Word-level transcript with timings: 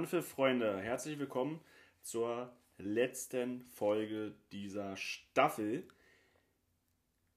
Anpfiff, 0.00 0.28
Freunde, 0.28 0.80
herzlich 0.80 1.18
willkommen 1.18 1.60
zur 2.00 2.50
letzten 2.78 3.60
Folge 3.60 4.34
dieser 4.50 4.96
Staffel. 4.96 5.86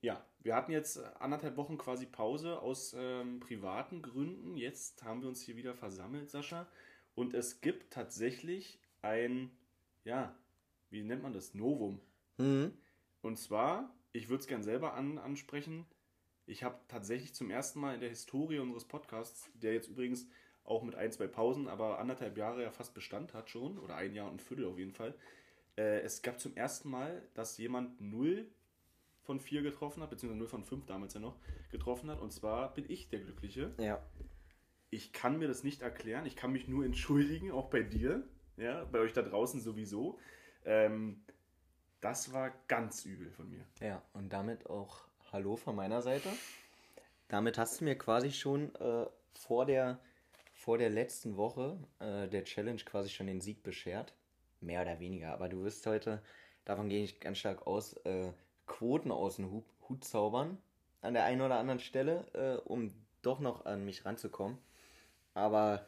Ja, 0.00 0.24
wir 0.40 0.54
hatten 0.56 0.72
jetzt 0.72 0.98
anderthalb 1.20 1.58
Wochen 1.58 1.76
quasi 1.76 2.06
Pause 2.06 2.60
aus 2.60 2.96
ähm, 2.98 3.38
privaten 3.40 4.00
Gründen. 4.00 4.56
Jetzt 4.56 5.04
haben 5.04 5.20
wir 5.20 5.28
uns 5.28 5.42
hier 5.42 5.56
wieder 5.56 5.74
versammelt, 5.74 6.30
Sascha. 6.30 6.66
Und 7.14 7.34
es 7.34 7.60
gibt 7.60 7.92
tatsächlich 7.92 8.80
ein, 9.02 9.50
ja, 10.04 10.34
wie 10.88 11.02
nennt 11.02 11.22
man 11.22 11.34
das? 11.34 11.52
Novum. 11.52 12.00
Und 13.20 13.36
zwar, 13.36 13.94
ich 14.14 14.30
würde 14.30 14.40
es 14.40 14.46
gern 14.46 14.62
selber 14.62 14.94
an, 14.94 15.18
ansprechen. 15.18 15.84
Ich 16.46 16.64
habe 16.64 16.80
tatsächlich 16.88 17.34
zum 17.34 17.50
ersten 17.50 17.78
Mal 17.78 17.96
in 17.96 18.00
der 18.00 18.08
Historie 18.08 18.58
unseres 18.58 18.86
Podcasts, 18.86 19.50
der 19.52 19.74
jetzt 19.74 19.88
übrigens 19.88 20.26
auch 20.64 20.82
mit 20.82 20.94
ein, 20.94 21.12
zwei 21.12 21.26
Pausen, 21.26 21.68
aber 21.68 21.98
anderthalb 21.98 22.36
Jahre 22.36 22.62
ja 22.62 22.70
fast 22.70 22.94
Bestand 22.94 23.34
hat 23.34 23.50
schon, 23.50 23.78
oder 23.78 23.96
ein 23.96 24.14
Jahr 24.14 24.28
und 24.28 24.36
ein 24.36 24.40
Viertel 24.40 24.66
auf 24.66 24.78
jeden 24.78 24.92
Fall. 24.92 25.14
Äh, 25.76 26.00
es 26.00 26.22
gab 26.22 26.40
zum 26.40 26.56
ersten 26.56 26.90
Mal, 26.90 27.22
dass 27.34 27.58
jemand 27.58 28.00
0 28.00 28.46
von 29.22 29.40
4 29.40 29.62
getroffen 29.62 30.02
hat, 30.02 30.10
beziehungsweise 30.10 30.38
0 30.38 30.48
von 30.48 30.64
5 30.64 30.86
damals 30.86 31.14
ja 31.14 31.20
noch, 31.20 31.36
getroffen 31.70 32.10
hat. 32.10 32.20
Und 32.20 32.32
zwar 32.32 32.72
bin 32.74 32.84
ich 32.88 33.08
der 33.08 33.20
Glückliche. 33.20 33.74
Ja. 33.78 34.02
Ich 34.90 35.12
kann 35.12 35.38
mir 35.38 35.48
das 35.48 35.64
nicht 35.64 35.82
erklären. 35.82 36.26
Ich 36.26 36.36
kann 36.36 36.52
mich 36.52 36.68
nur 36.68 36.84
entschuldigen, 36.84 37.50
auch 37.50 37.68
bei 37.68 37.82
dir, 37.82 38.22
ja, 38.56 38.84
bei 38.84 39.00
euch 39.00 39.12
da 39.12 39.22
draußen 39.22 39.60
sowieso. 39.60 40.18
Ähm, 40.64 41.24
das 42.00 42.32
war 42.32 42.52
ganz 42.68 43.04
übel 43.04 43.30
von 43.30 43.50
mir. 43.50 43.64
Ja, 43.80 44.02
und 44.12 44.32
damit 44.32 44.66
auch 44.66 45.06
Hallo 45.32 45.56
von 45.56 45.74
meiner 45.74 46.00
Seite. 46.02 46.28
Damit 47.28 47.58
hast 47.58 47.80
du 47.80 47.84
mir 47.84 47.96
quasi 47.96 48.30
schon 48.30 48.74
äh, 48.76 49.06
vor, 49.32 49.66
der, 49.66 49.98
vor 50.64 50.78
der 50.78 50.88
letzten 50.88 51.36
Woche 51.36 51.78
äh, 51.98 52.26
der 52.26 52.44
Challenge 52.44 52.80
quasi 52.84 53.10
schon 53.10 53.26
den 53.26 53.42
Sieg 53.42 53.62
beschert. 53.62 54.14
Mehr 54.62 54.80
oder 54.80 54.98
weniger. 54.98 55.34
Aber 55.34 55.50
du 55.50 55.62
wirst 55.62 55.86
heute, 55.86 56.22
davon 56.64 56.88
gehe 56.88 57.04
ich 57.04 57.20
ganz 57.20 57.36
stark 57.36 57.66
aus, 57.66 57.92
äh, 58.04 58.32
Quoten 58.66 59.12
aus 59.12 59.36
dem 59.36 59.50
Hut, 59.50 59.64
Hut 59.90 60.04
zaubern. 60.04 60.56
An 61.02 61.12
der 61.12 61.24
einen 61.24 61.42
oder 61.42 61.58
anderen 61.58 61.80
Stelle, 61.80 62.24
äh, 62.32 62.66
um 62.66 62.90
doch 63.20 63.40
noch 63.40 63.66
an 63.66 63.84
mich 63.84 64.06
ranzukommen. 64.06 64.56
Aber 65.34 65.86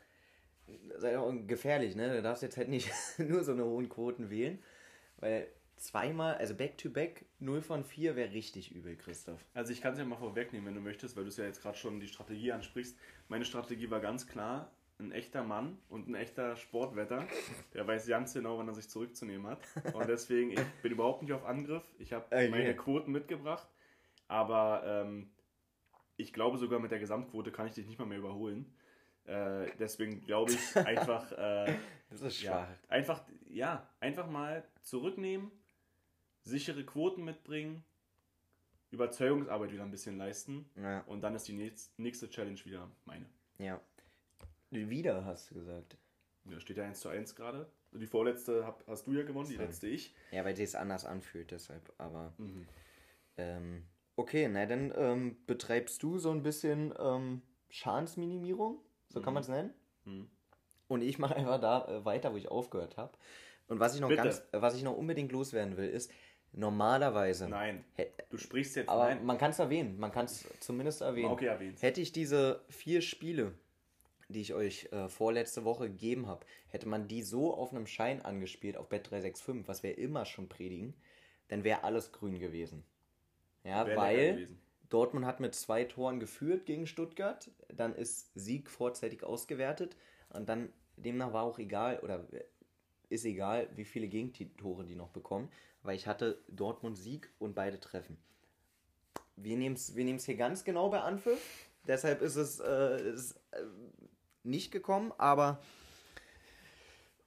sei 0.99 1.19
auch 1.19 1.33
gefährlich, 1.47 1.97
ne? 1.97 2.15
Du 2.15 2.23
darfst 2.23 2.43
jetzt 2.43 2.59
halt 2.59 2.69
nicht 2.69 2.93
nur 3.19 3.45
so 3.45 3.53
eine 3.53 3.65
hohen 3.65 3.89
Quoten 3.89 4.29
wählen. 4.29 4.63
Weil 5.17 5.49
zweimal, 5.77 6.35
also 6.37 6.55
Back-to-Back, 6.55 7.27
0 7.39 7.61
von 7.63 7.85
4 7.85 8.17
wäre 8.17 8.33
richtig 8.33 8.75
übel, 8.75 8.97
Christoph. 8.97 9.45
Also 9.55 9.73
ich 9.73 9.81
kann 9.81 9.93
es 9.93 9.99
ja 9.99 10.05
mal 10.05 10.17
vorwegnehmen, 10.17 10.67
wenn 10.67 10.75
du 10.75 10.81
möchtest, 10.81 11.17
weil 11.17 11.25
du 11.25 11.29
es 11.29 11.37
ja 11.37 11.45
jetzt 11.45 11.63
gerade 11.63 11.77
schon 11.77 12.01
die 12.01 12.09
Strategie 12.09 12.53
ansprichst. 12.53 12.97
Meine 13.29 13.45
Strategie 13.45 13.91
war 13.91 14.01
ganz 14.01 14.27
klar, 14.27 14.71
ein 14.99 15.13
echter 15.13 15.45
Mann 15.45 15.79
und 15.89 16.09
ein 16.09 16.15
echter 16.15 16.57
Sportwetter, 16.57 17.27
der 17.75 17.87
weiß 17.87 18.07
ganz 18.07 18.33
genau, 18.33 18.57
wann 18.59 18.69
er 18.69 18.75
sich 18.75 18.89
zurückzunehmen 18.89 19.47
hat. 19.47 19.59
Und 19.95 20.09
deswegen, 20.09 20.51
ich 20.51 20.61
bin 20.83 20.93
überhaupt 20.93 21.23
nicht 21.23 21.33
auf 21.33 21.45
Angriff. 21.45 21.85
Ich 21.99 22.13
habe 22.13 22.25
Okay. 22.27 22.49
meine 22.49 22.75
Quoten 22.75 23.13
mitgebracht, 23.13 23.69
aber 24.29 24.83
ähm, 24.87 25.31
ich 26.17 26.33
glaube 26.33 26.57
sogar 26.57 26.79
mit 26.81 26.91
der 26.91 26.99
Gesamtquote 26.99 27.53
kann 27.53 27.67
ich 27.67 27.75
dich 27.75 27.87
nicht 27.87 27.99
mal 27.99 28.07
mehr 28.07 28.19
überholen. 28.19 28.75
Äh, 29.25 29.67
deswegen 29.79 30.23
glaube 30.23 30.53
ich 30.53 30.77
einfach, 30.87 31.31
äh, 31.33 31.75
Das 32.09 32.23
ist 32.23 32.41
ja, 32.41 32.53
schwach. 32.65 32.69
einfach, 32.89 33.23
ja, 33.51 33.87
einfach 34.01 34.31
mal 34.31 34.65
zurücknehmen, 34.83 35.51
sichere 36.47 36.85
Quoten 36.85 37.25
mitbringen, 37.25 37.85
Überzeugungsarbeit 38.91 39.73
wieder 39.73 39.83
ein 39.83 39.91
bisschen 39.91 40.17
leisten 40.17 40.69
Ja. 40.77 41.01
und 41.03 41.21
dann 41.23 41.35
ist 41.35 41.47
die 41.49 41.53
nächst- 41.53 41.99
nächste 41.99 42.31
Challenge 42.31 42.65
wieder 42.65 42.91
meine. 43.05 43.27
ja. 43.59 43.81
Wieder 44.71 45.25
hast 45.25 45.51
du 45.51 45.55
gesagt. 45.55 45.97
Da 46.45 46.59
steht 46.61 46.77
ja 46.77 46.85
1 46.85 46.99
zu 47.01 47.09
1 47.09 47.35
gerade. 47.37 47.71
Die 47.93 48.07
vorletzte 48.07 48.67
hab, 48.67 48.85
hast 48.89 49.07
du 49.07 49.13
ja 49.13 49.23
gewonnen, 49.23 49.49
die 49.49 49.55
letzte 49.57 49.87
ich. 49.87 50.13
Ja, 50.33 50.45
weil 50.45 50.57
sie 50.57 50.65
es 50.65 50.75
anders 50.75 51.05
anfühlt, 51.05 51.51
deshalb. 51.53 51.93
Aber 51.99 52.35
Mhm. 52.37 52.67
ähm, 53.39 53.85
okay, 54.17 54.49
na 54.49 54.67
dann 54.67 54.93
ähm, 54.97 55.37
betreibst 55.47 56.03
du 56.03 56.19
so 56.19 56.31
ein 56.33 56.43
bisschen 56.43 56.93
ähm, 56.99 57.43
Schadensminimierung, 57.71 58.81
so 59.09 59.23
kann 59.23 59.35
man 59.35 59.43
es 59.43 59.49
nennen. 59.49 59.73
Mhm. 60.05 60.29
Und 60.89 61.03
ich 61.03 61.19
mache 61.19 61.37
einfach 61.37 61.61
da 61.61 61.87
äh, 61.87 62.05
weiter, 62.05 62.33
wo 62.33 62.37
ich 62.37 62.49
aufgehört 62.49 62.97
habe. 62.97 63.17
Und 63.69 63.79
was 63.81 63.95
ich 63.95 64.01
noch 64.01 64.09
Bitte. 64.09 64.23
ganz, 64.25 64.43
äh, 64.53 64.61
was 64.61 64.75
ich 64.77 64.83
noch 64.83 64.97
unbedingt 64.97 65.31
loswerden 65.33 65.77
will, 65.77 65.89
ist 65.89 66.11
normalerweise. 66.57 67.49
Nein, 67.49 67.85
du 68.31 68.39
sprichst 68.39 68.77
jetzt. 68.77 68.89
aber 68.89 69.15
nein. 69.15 69.25
man 69.25 69.39
kann 69.39 69.51
es 69.51 69.59
erwähnen, 69.59 69.99
man 69.99 70.11
kann 70.11 70.25
es 70.25 70.49
zumindest 70.61 71.03
erwähnen. 71.03 71.31
Okay, 71.31 71.47
erwähnt. 71.47 71.81
Hätte 71.83 72.01
ich 72.01 72.13
diese 72.13 72.63
vier 72.69 73.03
Spiele, 73.03 73.53
die 74.29 74.41
ich 74.41 74.55
euch 74.55 74.91
äh, 74.93 75.09
vorletzte 75.09 75.65
Woche 75.65 75.89
gegeben 75.89 76.27
habe, 76.27 76.45
hätte 76.69 76.89
man 76.89 77.07
die 77.07 77.23
so 77.23 77.55
auf 77.55 77.73
einem 77.73 77.87
Schein 77.87 78.23
angespielt, 78.23 78.77
auf 78.77 78.89
Bet 78.89 79.11
365, 79.11 79.69
was 79.69 79.83
wir 79.83 79.97
immer 79.99 80.25
schon 80.25 80.49
predigen, 80.49 80.95
dann 81.49 81.63
wäre 81.63 81.85
alles 81.85 82.11
grün 82.11 82.41
gewesen. 82.41 82.85
Ja, 83.63 83.87
Wär 83.87 83.97
weil 83.97 84.33
gewesen. 84.35 84.59
Dortmund 84.89 85.27
hat 85.27 85.41
mit 85.41 85.55
zwei 85.55 85.85
Toren 85.85 86.21
geführt 86.21 86.67
gegen 86.67 86.87
Stuttgart, 86.87 87.51
dann 87.69 87.95
ist 87.95 88.31
Sieg 88.35 88.71
vorzeitig 88.71 89.25
ausgewertet 89.25 89.97
und 90.31 90.49
dann 90.49 90.73
demnach 90.97 91.33
war 91.33 91.43
auch 91.43 91.59
egal 91.59 91.99
oder 92.01 92.25
ist 93.09 93.25
egal, 93.25 93.69
wie 93.75 93.85
viele 93.85 94.09
Gegentore 94.09 94.85
die 94.85 94.95
noch 94.95 95.11
bekommen, 95.11 95.51
weil 95.87 95.97
ich 95.97 96.07
hatte 96.07 96.43
Dortmund 96.49 96.99
Sieg 96.99 97.31
und 97.39 97.55
beide 97.55 97.81
treffen. 97.81 98.17
Wir 99.37 99.57
nehmen 99.57 99.75
es 99.77 99.95
wir 99.95 100.05
nehmen's 100.05 100.25
hier 100.25 100.37
ganz 100.37 100.65
genau 100.65 100.89
bei 100.89 101.01
Anpfiff, 101.01 101.41
deshalb 101.87 102.23
ist 102.23 102.37
es 102.37 102.61
äh, 102.61 103.11
ist, 103.13 103.33
äh, 103.53 103.63
nicht 104.45 104.71
gekommen, 104.73 105.13
aber 105.19 105.61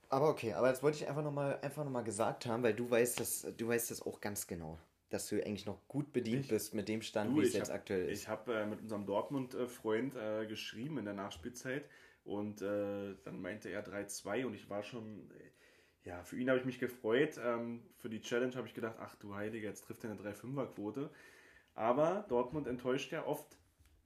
aber 0.09 0.29
okay, 0.29 0.53
aber 0.53 0.69
jetzt 0.69 0.81
wollte 0.81 0.97
ich 0.97 1.07
einfach 1.07 1.23
nochmal 1.23 1.59
einfach 1.61 1.83
noch 1.83 1.91
mal 1.91 2.03
gesagt 2.03 2.45
haben, 2.45 2.63
weil 2.63 2.73
du 2.73 2.89
weißt 2.89 3.19
das, 3.19 3.45
du 3.57 3.67
weißt 3.67 3.91
das 3.91 4.01
auch 4.01 4.19
ganz 4.21 4.47
genau, 4.47 4.79
dass 5.09 5.27
du 5.27 5.35
eigentlich 5.35 5.65
noch 5.67 5.79
gut 5.87 6.11
bedient 6.11 6.45
Ich- 6.45 6.49
bist 6.49 6.73
mit 6.73 6.87
dem 6.87 7.01
Stand, 7.03 7.31
Du, 7.35 7.41
wie 7.41 7.45
es 7.45 7.53
jetzt 7.53 7.69
hab- 7.69 7.75
aktuell 7.77 8.09
ist. 8.09 8.21
Ich 8.23 8.27
habe 8.27 8.53
äh, 8.55 8.65
mit 8.65 8.81
unserem 8.81 9.05
Dortmund-Freund 9.05 10.15
äh, 10.15 10.47
geschrieben 10.47 10.97
in 10.97 11.05
der 11.05 11.13
Nachspielzeit 11.13 11.85
und 12.25 12.61
äh, 12.63 13.15
dann 13.23 13.39
meinte 13.41 13.69
er 13.69 13.85
3-2 13.85 14.45
und 14.47 14.55
ich 14.55 14.67
war 14.69 14.81
schon, 14.81 15.29
äh, 15.31 15.43
ja, 16.05 16.23
für 16.23 16.37
ihn 16.37 16.49
habe 16.49 16.59
ich 16.59 16.65
mich 16.65 16.79
gefreut. 16.79 17.39
Ähm, 17.43 17.83
für 17.97 18.09
die 18.09 18.21
Challenge 18.21 18.55
habe 18.55 18.67
ich 18.67 18.73
gedacht, 18.73 18.95
ach 18.99 19.15
du 19.15 19.35
Heilige, 19.35 19.67
jetzt 19.67 19.85
trifft 19.85 20.03
er 20.03 20.11
eine 20.11 20.19
3-5er-Quote. 20.19 21.09
Aber 21.75 22.25
Dortmund 22.29 22.67
enttäuscht 22.67 23.11
ja 23.11 23.25
oft 23.25 23.57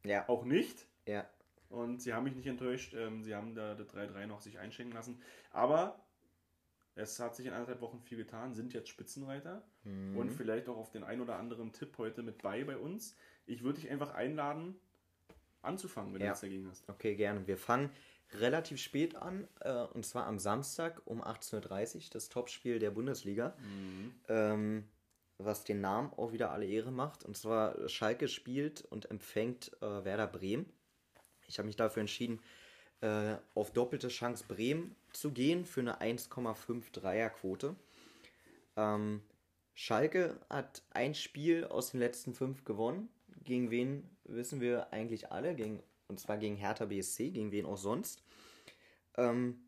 Ja, 0.03 0.27
auch 0.27 0.43
nicht. 0.45 0.87
ja. 1.05 1.27
Und 1.69 2.01
sie 2.03 2.13
haben 2.13 2.25
mich 2.25 2.35
nicht 2.35 2.45
enttäuscht. 2.45 2.93
Ähm, 2.93 3.23
sie 3.23 3.33
haben 3.33 3.55
da 3.55 3.73
das 3.73 3.87
3-3 3.89 4.27
noch 4.27 4.41
sich 4.41 4.59
einschenken 4.59 4.93
lassen. 4.93 5.19
Aber 5.49 5.99
es 6.95 7.19
hat 7.19 7.35
sich 7.35 7.47
in 7.47 7.53
anderthalb 7.53 7.81
Wochen 7.81 7.99
viel 7.99 8.17
getan, 8.17 8.53
sind 8.53 8.73
jetzt 8.73 8.89
Spitzenreiter 8.89 9.63
Mhm. 9.83 10.15
und 10.15 10.29
vielleicht 10.31 10.69
auch 10.69 10.77
auf 10.77 10.91
den 10.91 11.03
ein 11.03 11.19
oder 11.19 11.37
anderen 11.37 11.71
Tipp 11.73 11.97
heute 11.97 12.21
mit 12.21 12.43
bei 12.43 12.63
bei 12.63 12.77
uns. 12.77 13.17
Ich 13.47 13.63
würde 13.63 13.81
dich 13.81 13.89
einfach 13.89 14.13
einladen, 14.13 14.75
anzufangen, 15.63 16.13
wenn 16.13 16.19
du 16.19 16.25
Ja. 16.25 16.31
nichts 16.31 16.41
dagegen 16.41 16.67
hast. 16.69 16.87
Okay, 16.89 17.15
gerne. 17.15 17.47
Wir 17.47 17.57
fangen 17.57 17.89
relativ 18.39 18.79
spät 18.79 19.15
an, 19.15 19.47
äh, 19.61 19.83
und 19.93 20.05
zwar 20.05 20.25
am 20.27 20.39
Samstag 20.39 21.01
um 21.05 21.21
18.30 21.21 21.95
Uhr, 21.95 22.01
das 22.11 22.29
Topspiel 22.29 22.79
der 22.79 22.91
Bundesliga, 22.91 23.55
ähm, 24.29 24.85
was 25.37 25.63
den 25.63 25.81
Namen 25.81 26.11
auch 26.13 26.31
wieder 26.31 26.51
alle 26.51 26.65
Ehre 26.65 26.91
macht. 26.91 27.23
Und 27.23 27.37
zwar 27.37 27.87
Schalke 27.89 28.27
spielt 28.27 28.83
und 28.85 29.09
empfängt 29.11 29.71
äh, 29.81 30.05
Werder 30.05 30.27
Bremen. 30.27 30.65
Ich 31.47 31.57
habe 31.57 31.67
mich 31.67 31.75
dafür 31.75 32.01
entschieden, 32.01 32.39
äh, 33.01 33.35
auf 33.53 33.71
doppelte 33.71 34.07
Chance 34.07 34.45
Bremen 34.47 34.95
zu 35.11 35.31
gehen 35.31 35.65
für 35.65 35.81
eine 35.81 35.99
1,53er 36.01 37.29
Quote. 37.29 37.75
Ähm, 38.77 39.21
Schalke 39.73 40.39
hat 40.49 40.83
ein 40.91 41.15
Spiel 41.15 41.65
aus 41.65 41.91
den 41.91 41.99
letzten 41.99 42.33
fünf 42.33 42.63
gewonnen. 42.63 43.09
Gegen 43.43 43.71
wen 43.71 44.09
wissen 44.23 44.61
wir 44.61 44.93
eigentlich 44.93 45.31
alle? 45.31 45.55
Gegen, 45.55 45.81
und 46.07 46.19
zwar 46.19 46.37
gegen 46.37 46.55
Hertha 46.55 46.85
BSC, 46.85 47.31
gegen 47.31 47.51
wen 47.51 47.65
auch 47.65 47.77
sonst. 47.77 48.22
Ähm, 49.17 49.59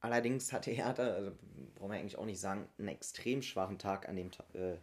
allerdings 0.00 0.52
hatte 0.52 0.70
Hertha, 0.70 1.02
also 1.02 1.32
brauchen 1.74 1.92
wir 1.92 1.98
eigentlich 1.98 2.18
auch 2.18 2.24
nicht 2.24 2.40
sagen, 2.40 2.68
einen 2.78 2.88
extrem 2.88 3.42
schwachen 3.42 3.78
Tag 3.78 4.08
an 4.08 4.16
dem 4.16 4.30
Tag. 4.30 4.46
Äh, 4.54 4.78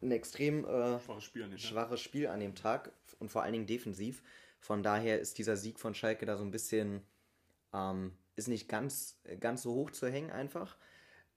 ein 0.00 0.12
extrem 0.12 0.64
äh, 0.64 1.00
Schwaches 1.00 1.24
Spiel 1.24 1.48
Tag. 1.48 1.60
schwaches 1.60 2.00
Spiel 2.00 2.28
an 2.28 2.40
dem 2.40 2.54
Tag 2.54 2.92
und 3.18 3.30
vor 3.30 3.42
allen 3.42 3.52
Dingen 3.52 3.66
defensiv. 3.66 4.22
Von 4.60 4.82
daher 4.82 5.20
ist 5.20 5.38
dieser 5.38 5.56
Sieg 5.56 5.78
von 5.78 5.94
Schalke 5.94 6.26
da 6.26 6.36
so 6.36 6.44
ein 6.44 6.50
bisschen, 6.50 7.02
ähm, 7.72 8.12
ist 8.36 8.48
nicht 8.48 8.68
ganz, 8.68 9.20
ganz 9.40 9.62
so 9.62 9.74
hoch 9.74 9.90
zu 9.90 10.08
hängen 10.08 10.30
einfach. 10.30 10.76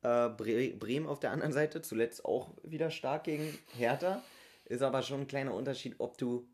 Äh, 0.02 0.30
Bre 0.30 0.74
Bremen 0.78 1.08
auf 1.08 1.20
der 1.20 1.32
anderen 1.32 1.54
Seite, 1.54 1.82
zuletzt 1.82 2.26
auch 2.26 2.56
wieder 2.64 2.92
stark 2.92 3.24
gegen 3.26 3.58
Hertha. 3.76 4.24
Ist 4.66 4.82
aber 4.84 5.02
schon 5.02 5.22
ein 5.22 5.28
kleiner 5.28 5.54
Unterschied, 5.54 5.96
ob 6.00 6.18
du 6.18 6.48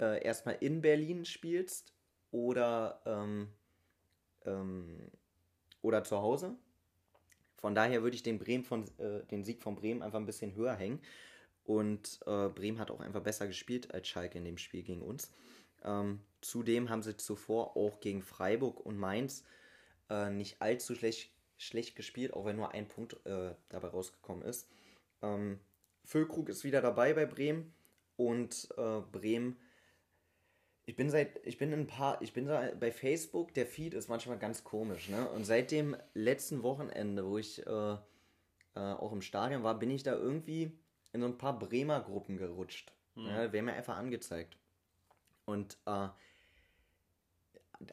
äh, 0.00 0.22
erstmal 0.24 0.56
in 0.60 0.80
Berlin 0.80 1.24
spielst 1.24 1.94
oder, 2.30 3.02
ähm, 3.06 3.52
ähm, 4.46 5.10
oder 5.82 6.04
zu 6.04 6.18
Hause. 6.18 6.56
Von 7.56 7.74
daher 7.74 8.02
würde 8.02 8.16
ich 8.16 8.22
den, 8.22 8.38
Bremen 8.38 8.64
von, 8.64 8.84
äh, 8.98 9.24
den 9.30 9.44
Sieg 9.44 9.62
von 9.62 9.76
Bremen 9.76 10.02
einfach 10.02 10.18
ein 10.18 10.26
bisschen 10.26 10.54
höher 10.54 10.74
hängen. 10.74 11.00
Und 11.64 12.20
äh, 12.26 12.48
Bremen 12.48 12.80
hat 12.80 12.90
auch 12.90 13.00
einfach 13.00 13.22
besser 13.22 13.46
gespielt 13.46 13.94
als 13.94 14.08
Schalke 14.08 14.38
in 14.38 14.44
dem 14.44 14.58
Spiel 14.58 14.82
gegen 14.82 15.02
uns. 15.02 15.32
Ähm, 15.84 16.20
zudem 16.40 16.90
haben 16.90 17.02
sie 17.02 17.16
zuvor 17.16 17.76
auch 17.76 18.00
gegen 18.00 18.22
Freiburg 18.22 18.84
und 18.84 18.98
Mainz 18.98 19.44
äh, 20.10 20.30
nicht 20.30 20.60
allzu 20.60 20.94
schlecht, 20.94 21.32
schlecht 21.56 21.94
gespielt, 21.96 22.34
auch 22.34 22.44
wenn 22.44 22.56
nur 22.56 22.72
ein 22.72 22.88
Punkt 22.88 23.24
äh, 23.26 23.54
dabei 23.68 23.88
rausgekommen 23.88 24.42
ist. 24.42 24.68
Ähm, 25.22 25.60
Füllkrug 26.04 26.48
ist 26.48 26.64
wieder 26.64 26.80
dabei 26.80 27.14
bei 27.14 27.26
Bremen 27.26 27.72
und 28.16 28.68
äh, 28.76 29.00
Bremen. 29.00 29.56
Ich 30.92 30.96
bin 30.96 31.08
seit, 31.08 31.40
ich 31.46 31.56
bin 31.56 31.72
ein 31.72 31.86
paar, 31.86 32.20
ich 32.20 32.34
bin 32.34 32.46
bei 32.46 32.92
Facebook, 32.92 33.54
der 33.54 33.64
Feed 33.64 33.94
ist 33.94 34.10
manchmal 34.10 34.36
ganz 34.36 34.62
komisch, 34.62 35.08
ne? 35.08 35.26
Und 35.30 35.46
seit 35.46 35.70
dem 35.70 35.96
letzten 36.12 36.62
Wochenende, 36.62 37.26
wo 37.26 37.38
ich 37.38 37.66
äh, 37.66 37.92
äh, 37.94 37.96
auch 38.74 39.10
im 39.10 39.22
Stadion 39.22 39.62
war, 39.62 39.78
bin 39.78 39.88
ich 39.88 40.02
da 40.02 40.12
irgendwie 40.12 40.70
in 41.14 41.22
so 41.22 41.26
ein 41.26 41.38
paar 41.38 41.58
Bremer 41.58 42.02
Gruppen 42.02 42.36
gerutscht. 42.36 42.92
Mhm. 43.14 43.26
Ja, 43.26 43.52
Wäre 43.54 43.62
mir 43.62 43.72
einfach 43.72 43.96
angezeigt. 43.96 44.58
Und 45.46 45.78
äh, 45.86 46.08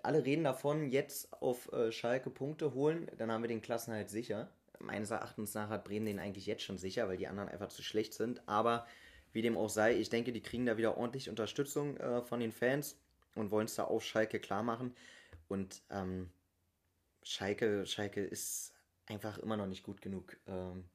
alle 0.04 0.26
reden 0.26 0.44
davon, 0.44 0.92
jetzt 0.92 1.32
auf 1.42 1.72
äh, 1.72 1.94
Schalke 1.94 2.30
Punkte 2.30 2.74
holen, 2.74 3.10
dann 3.18 3.32
haben 3.32 3.44
wir 3.44 3.48
den 3.48 3.62
Klassenhalt 3.62 4.10
sicher. 4.10 4.50
Meines 4.80 5.12
Erachtens 5.12 5.54
nach 5.54 5.70
hat 5.70 5.86
Bremen 5.86 6.06
den 6.06 6.20
eigentlich 6.20 6.48
jetzt 6.48 6.64
schon 6.64 6.78
sicher, 6.78 7.08
weil 7.08 7.16
die 7.16 7.30
anderen 7.30 7.48
einfach 7.48 7.70
zu 7.70 7.82
schlecht 7.82 8.14
sind. 8.14 8.46
Aber 8.46 8.86
wie 9.32 9.42
dem 9.42 9.58
auch 9.58 9.70
sei, 9.70 9.96
ich 9.98 10.10
denke, 10.10 10.32
die 10.32 10.42
kriegen 10.42 10.66
da 10.66 10.78
wieder 10.78 10.98
ordentlich 10.98 11.30
Unterstützung 11.30 11.98
äh, 11.98 12.22
von 12.22 12.40
den 12.40 12.52
Fans 12.52 12.98
und 13.36 13.52
wollen 13.52 13.66
es 13.66 13.76
da 13.76 13.84
auf 13.86 14.04
Schalke 14.04 14.40
klar 14.40 14.64
machen. 14.64 14.96
Und 15.48 15.84
ähm, 15.90 16.30
Schalke, 17.24 17.86
Schalke 17.86 18.24
ist 18.24 18.74
einfach 19.06 19.38
immer 19.38 19.58
noch 19.58 19.68
nicht 19.68 19.84
gut 19.84 20.02
genug, 20.02 20.38
ähm, 20.48 20.86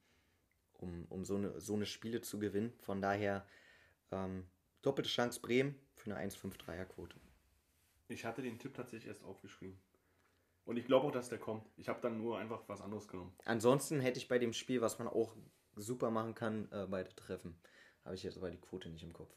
um, 0.74 1.06
um 1.08 1.24
so, 1.24 1.36
eine, 1.36 1.60
so 1.60 1.74
eine 1.74 1.86
Spiele 1.86 2.20
zu 2.20 2.38
gewinnen. 2.38 2.72
Von 2.80 3.00
daher 3.00 3.46
ähm, 4.10 4.46
doppelte 4.82 5.10
Chance 5.10 5.40
Bremen 5.40 5.74
für 5.94 6.14
eine 6.14 6.30
1,53er-Quote. 6.30 7.16
Ich 8.08 8.24
hatte 8.24 8.42
den 8.42 8.58
Tipp 8.58 8.74
tatsächlich 8.74 9.08
erst 9.08 9.24
aufgeschrieben. 9.24 9.78
Und 10.64 10.76
ich 10.76 10.86
glaube 10.86 11.06
auch, 11.06 11.12
dass 11.12 11.28
der 11.28 11.38
kommt. 11.38 11.66
Ich 11.76 11.88
habe 11.88 12.00
dann 12.00 12.18
nur 12.18 12.38
einfach 12.38 12.62
was 12.68 12.80
anderes 12.80 13.08
genommen. 13.08 13.34
Ansonsten 13.44 14.00
hätte 14.00 14.18
ich 14.18 14.28
bei 14.28 14.38
dem 14.38 14.52
Spiel, 14.52 14.80
was 14.80 14.98
man 14.98 15.08
auch 15.08 15.34
super 15.76 16.10
machen 16.10 16.34
kann, 16.34 16.70
äh, 16.72 16.86
beide 16.88 17.14
treffen. 17.14 17.58
Habe 18.04 18.14
ich 18.14 18.22
jetzt 18.22 18.36
aber 18.36 18.50
die 18.50 18.60
Quote 18.60 18.88
nicht 18.88 19.02
im 19.02 19.12
Kopf. 19.12 19.34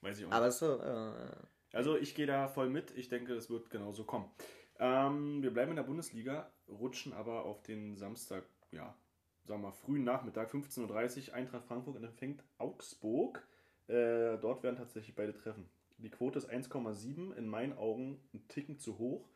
Weiß 0.00 0.18
ich 0.18 0.24
auch 0.24 0.30
nicht. 0.30 0.36
Aber 0.36 0.50
so, 0.50 0.80
äh, 0.80 1.36
Also 1.72 1.96
ich 1.96 2.14
gehe 2.14 2.26
da 2.26 2.48
voll 2.48 2.68
mit. 2.68 2.96
Ich 2.96 3.08
denke, 3.08 3.34
es 3.34 3.50
wird 3.50 3.70
genauso 3.70 4.04
kommen. 4.04 4.30
Ähm, 4.78 5.42
wir 5.42 5.52
bleiben 5.52 5.70
in 5.70 5.76
der 5.76 5.82
Bundesliga, 5.84 6.50
rutschen 6.68 7.12
aber 7.12 7.44
auf 7.44 7.62
den 7.62 7.96
Samstag, 7.96 8.44
ja, 8.70 8.96
sagen 9.44 9.62
wir 9.62 9.68
mal, 9.68 9.72
frühen 9.72 10.04
Nachmittag, 10.04 10.52
15.30 10.52 11.28
Uhr. 11.28 11.34
Eintracht 11.34 11.64
Frankfurt 11.66 11.96
empfängt 11.96 12.44
Augsburg. 12.58 13.46
Äh, 13.88 14.38
dort 14.38 14.62
werden 14.62 14.76
tatsächlich 14.76 15.14
beide 15.14 15.34
treffen. 15.34 15.68
Die 15.98 16.10
Quote 16.10 16.38
ist 16.38 16.50
1,7, 16.50 17.34
in 17.34 17.48
meinen 17.48 17.74
Augen 17.74 18.20
ein 18.34 18.46
Ticken 18.48 18.78
zu 18.78 18.98
hoch. 18.98 19.28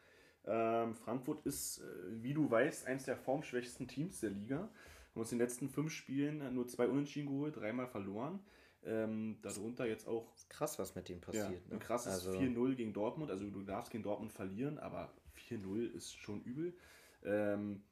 Ähm, 0.45 0.95
Frankfurt 0.95 1.45
ist, 1.45 1.79
äh, 1.79 2.23
wie 2.23 2.35
du 2.35 2.51
weißt, 2.51 2.87
eines 2.87 3.05
der 3.05 3.17
formschwächsten 3.17 3.89
Teams 3.89 4.21
der 4.21 4.31
Liga. 4.31 4.69
Haben 5.17 5.23
uns 5.23 5.33
in 5.33 5.39
den 5.39 5.47
letzten 5.47 5.71
fünf 5.71 5.93
Spielen 5.93 6.55
nur 6.55 6.69
zwei 6.69 6.87
Unentschieden 6.89 7.29
geholt, 7.29 7.57
dreimal 7.57 7.87
verloren. 7.87 8.39
Ähm, 8.85 9.39
darunter 9.41 9.87
jetzt 9.87 10.07
auch. 10.07 10.31
Krass, 10.51 10.79
was 10.79 10.95
mit 10.95 11.09
dem 11.09 11.23
passiert. 11.23 11.51
Ja, 11.51 11.57
ein 11.57 11.71
ne? 11.71 11.79
krasses 11.79 12.27
also... 12.27 12.39
4-0 12.39 12.75
gegen 12.75 12.93
Dortmund. 12.93 13.31
Also 13.31 13.49
du 13.49 13.63
darfst 13.63 13.91
gegen 13.91 14.05
Dortmund 14.05 14.35
verlieren, 14.35 14.79
aber 14.79 15.15
4-0 15.49 15.91
ist 15.91 16.15
schon 16.19 16.43
übel. 16.43 16.77
Ähm, 17.25 17.83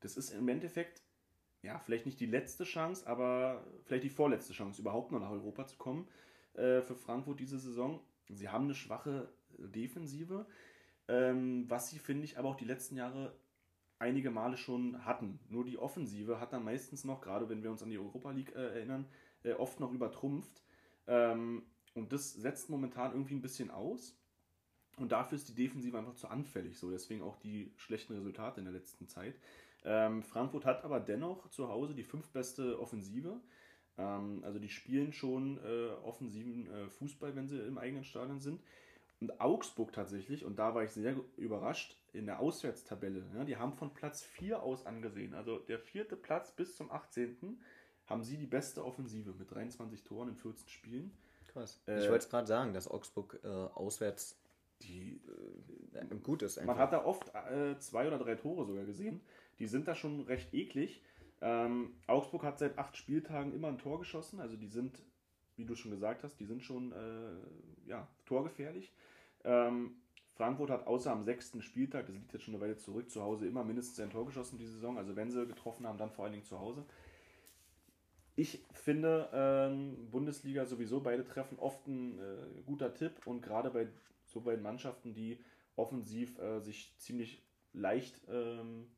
das 0.00 0.18
ist 0.18 0.34
im 0.34 0.46
Endeffekt, 0.48 1.00
ja, 1.62 1.78
vielleicht 1.78 2.04
nicht 2.04 2.20
die 2.20 2.26
letzte 2.26 2.64
Chance, 2.64 3.06
aber 3.06 3.66
vielleicht 3.84 4.04
die 4.04 4.10
vorletzte 4.10 4.52
Chance, 4.52 4.82
überhaupt 4.82 5.12
noch 5.12 5.20
nach 5.20 5.30
Europa 5.30 5.66
zu 5.66 5.78
kommen 5.78 6.06
äh, 6.52 6.82
für 6.82 6.94
Frankfurt 6.94 7.40
diese 7.40 7.58
Saison. 7.58 8.00
Sie 8.28 8.50
haben 8.50 8.64
eine 8.64 8.74
schwache 8.74 9.30
Defensive, 9.56 10.46
ähm, 11.08 11.64
was 11.70 11.88
sie, 11.88 11.98
finde 11.98 12.24
ich, 12.24 12.36
aber 12.36 12.50
auch 12.50 12.56
die 12.56 12.66
letzten 12.66 12.96
Jahre 12.96 13.34
einige 13.98 14.30
Male 14.30 14.56
schon 14.56 15.04
hatten. 15.04 15.38
Nur 15.48 15.64
die 15.64 15.78
Offensive 15.78 16.40
hat 16.40 16.52
dann 16.52 16.64
meistens 16.64 17.04
noch, 17.04 17.20
gerade 17.20 17.48
wenn 17.48 17.62
wir 17.62 17.70
uns 17.70 17.82
an 17.82 17.90
die 17.90 17.98
Europa 17.98 18.30
League 18.30 18.54
äh, 18.54 18.74
erinnern, 18.74 19.06
äh, 19.42 19.52
oft 19.52 19.80
noch 19.80 19.92
übertrumpft. 19.92 20.62
Ähm, 21.06 21.62
und 21.94 22.12
das 22.12 22.34
setzt 22.34 22.68
momentan 22.68 23.12
irgendwie 23.12 23.34
ein 23.34 23.42
bisschen 23.42 23.70
aus. 23.70 24.18
Und 24.98 25.12
dafür 25.12 25.36
ist 25.36 25.48
die 25.48 25.54
Defensive 25.54 25.98
einfach 25.98 26.14
zu 26.14 26.28
anfällig. 26.28 26.78
So, 26.78 26.90
deswegen 26.90 27.22
auch 27.22 27.36
die 27.36 27.72
schlechten 27.76 28.14
Resultate 28.14 28.60
in 28.60 28.64
der 28.64 28.74
letzten 28.74 29.08
Zeit. 29.08 29.34
Ähm, 29.84 30.22
Frankfurt 30.22 30.64
hat 30.64 30.84
aber 30.84 31.00
dennoch 31.00 31.48
zu 31.50 31.68
Hause 31.68 31.94
die 31.94 32.02
fünftbeste 32.02 32.80
Offensive. 32.80 33.40
Ähm, 33.98 34.42
also 34.44 34.58
die 34.58 34.68
spielen 34.68 35.12
schon 35.12 35.58
äh, 35.58 35.90
offensiven 36.02 36.66
äh, 36.70 36.88
Fußball, 36.88 37.36
wenn 37.36 37.46
sie 37.46 37.58
im 37.58 37.78
eigenen 37.78 38.04
Stadion 38.04 38.40
sind. 38.40 38.60
Und 39.20 39.40
Augsburg 39.40 39.92
tatsächlich, 39.92 40.44
und 40.44 40.58
da 40.58 40.74
war 40.74 40.84
ich 40.84 40.90
sehr 40.90 41.16
überrascht, 41.36 41.96
in 42.12 42.26
der 42.26 42.40
Auswärtstabelle, 42.40 43.24
ja, 43.34 43.44
die 43.44 43.56
haben 43.56 43.72
von 43.72 43.94
Platz 43.94 44.22
4 44.22 44.62
aus 44.62 44.84
angesehen, 44.84 45.34
also 45.34 45.58
der 45.58 45.78
vierte 45.78 46.16
Platz 46.16 46.52
bis 46.52 46.76
zum 46.76 46.90
18. 46.90 47.58
haben 48.06 48.22
sie 48.22 48.36
die 48.36 48.46
beste 48.46 48.84
Offensive 48.84 49.32
mit 49.32 49.50
23 49.50 50.04
Toren 50.04 50.30
in 50.30 50.36
14 50.36 50.68
Spielen. 50.68 51.16
Krass. 51.48 51.80
Äh, 51.86 52.00
ich 52.00 52.10
wollte 52.10 52.24
es 52.24 52.30
gerade 52.30 52.46
sagen, 52.46 52.74
dass 52.74 52.88
Augsburg 52.88 53.40
äh, 53.42 53.48
auswärts 53.48 54.38
die 54.82 55.20
äh, 55.94 56.14
gut 56.22 56.42
ist. 56.42 56.58
Einfach. 56.58 56.74
Man 56.74 56.82
hat 56.82 56.92
da 56.92 57.04
oft 57.04 57.34
äh, 57.34 57.78
zwei 57.78 58.06
oder 58.06 58.18
drei 58.18 58.34
Tore 58.34 58.66
sogar 58.66 58.84
gesehen. 58.84 59.20
Die 59.58 59.66
sind 59.66 59.88
da 59.88 59.94
schon 59.94 60.22
recht 60.22 60.52
eklig. 60.52 61.02
Ähm, 61.40 61.94
Augsburg 62.06 62.42
hat 62.42 62.58
seit 62.58 62.78
acht 62.78 62.96
Spieltagen 62.96 63.52
immer 63.54 63.68
ein 63.68 63.78
Tor 63.78 63.98
geschossen. 63.98 64.40
Also 64.40 64.56
die 64.56 64.68
sind, 64.68 65.02
wie 65.56 65.64
du 65.64 65.74
schon 65.74 65.90
gesagt 65.90 66.22
hast, 66.22 66.38
die 66.38 66.44
sind 66.44 66.62
schon 66.62 66.92
äh, 66.92 67.88
ja, 67.88 68.06
torgefährlich. 68.24 68.92
Ähm, 69.44 69.96
Frankfurt 70.34 70.70
hat 70.70 70.86
außer 70.86 71.10
am 71.10 71.24
sechsten 71.24 71.62
Spieltag, 71.62 72.06
das 72.06 72.14
liegt 72.14 72.32
jetzt 72.32 72.44
schon 72.44 72.54
eine 72.54 72.62
Weile 72.62 72.76
zurück, 72.76 73.10
zu 73.10 73.22
Hause 73.22 73.46
immer 73.46 73.64
mindestens 73.64 74.00
ein 74.00 74.10
Tor 74.10 74.26
geschossen 74.26 74.58
diese 74.58 74.72
Saison. 74.72 74.98
Also 74.98 75.16
wenn 75.16 75.30
sie 75.30 75.46
getroffen 75.46 75.86
haben, 75.86 75.98
dann 75.98 76.10
vor 76.10 76.24
allen 76.24 76.32
Dingen 76.32 76.44
zu 76.44 76.58
Hause. 76.58 76.84
Ich 78.34 78.62
finde 78.72 79.30
ähm, 79.32 80.10
Bundesliga 80.10 80.66
sowieso 80.66 81.00
beide 81.00 81.24
Treffen 81.24 81.58
oft 81.58 81.86
ein 81.86 82.18
äh, 82.18 82.62
guter 82.66 82.92
Tipp 82.92 83.26
und 83.26 83.40
gerade 83.40 83.70
bei 83.70 83.88
so 84.26 84.42
bei 84.42 84.58
Mannschaften, 84.58 85.14
die 85.14 85.42
offensiv 85.74 86.38
äh, 86.38 86.60
sich 86.60 86.94
ziemlich 86.98 87.42
leicht, 87.72 88.20
ähm, 88.28 88.88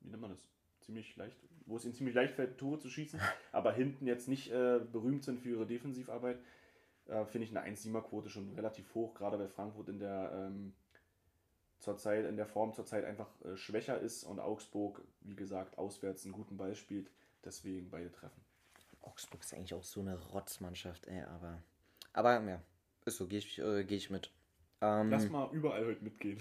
wie 0.00 0.10
nennt 0.10 0.22
man 0.22 0.30
das? 0.30 0.48
Ziemlich 0.80 1.14
leicht, 1.16 1.38
wo 1.68 1.76
es 1.76 1.84
ihnen 1.84 1.94
ziemlich 1.94 2.14
leicht 2.14 2.34
fällt, 2.34 2.58
Tore 2.58 2.78
zu 2.78 2.88
schießen, 2.88 3.20
aber 3.52 3.72
hinten 3.72 4.06
jetzt 4.06 4.28
nicht 4.28 4.50
äh, 4.50 4.80
berühmt 4.80 5.24
sind 5.24 5.40
für 5.40 5.50
ihre 5.50 5.66
Defensivarbeit, 5.66 6.38
äh, 7.06 7.24
finde 7.26 7.46
ich 7.46 7.56
eine 7.56 7.74
1-7er-Quote 7.74 8.30
schon 8.30 8.52
relativ 8.54 8.94
hoch, 8.94 9.14
gerade 9.14 9.38
weil 9.38 9.48
Frankfurt 9.48 9.88
in 9.88 9.98
der 9.98 10.32
ähm, 10.34 10.72
zurzeit 11.78 12.26
in 12.26 12.36
der 12.36 12.46
Form 12.46 12.74
zurzeit 12.74 13.04
einfach 13.04 13.28
äh, 13.44 13.56
schwächer 13.56 14.00
ist 14.00 14.24
und 14.24 14.40
Augsburg, 14.40 15.02
wie 15.20 15.36
gesagt, 15.36 15.78
auswärts 15.78 16.24
einen 16.24 16.32
guten 16.32 16.56
Ball 16.56 16.74
spielt. 16.74 17.10
Deswegen 17.44 17.88
beide 17.90 18.10
treffen. 18.10 18.40
Augsburg 19.00 19.42
ist 19.42 19.54
eigentlich 19.54 19.74
auch 19.74 19.84
so 19.84 20.00
eine 20.00 20.18
Rotzmannschaft, 20.18 21.06
ey, 21.06 21.22
aber. 21.22 21.62
Aber 22.12 22.42
ja, 22.42 22.60
ist 23.04 23.16
so, 23.16 23.26
gehe 23.26 23.38
ich, 23.38 23.58
äh, 23.60 23.84
geh 23.84 23.96
ich 23.96 24.10
mit. 24.10 24.30
Ähm, 24.80 25.10
Lass 25.10 25.28
mal 25.28 25.48
überall 25.52 25.86
heute 25.86 26.02
mitgehen. 26.02 26.40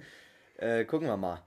äh, 0.56 0.84
gucken 0.84 1.08
wir 1.08 1.16
mal. 1.16 1.42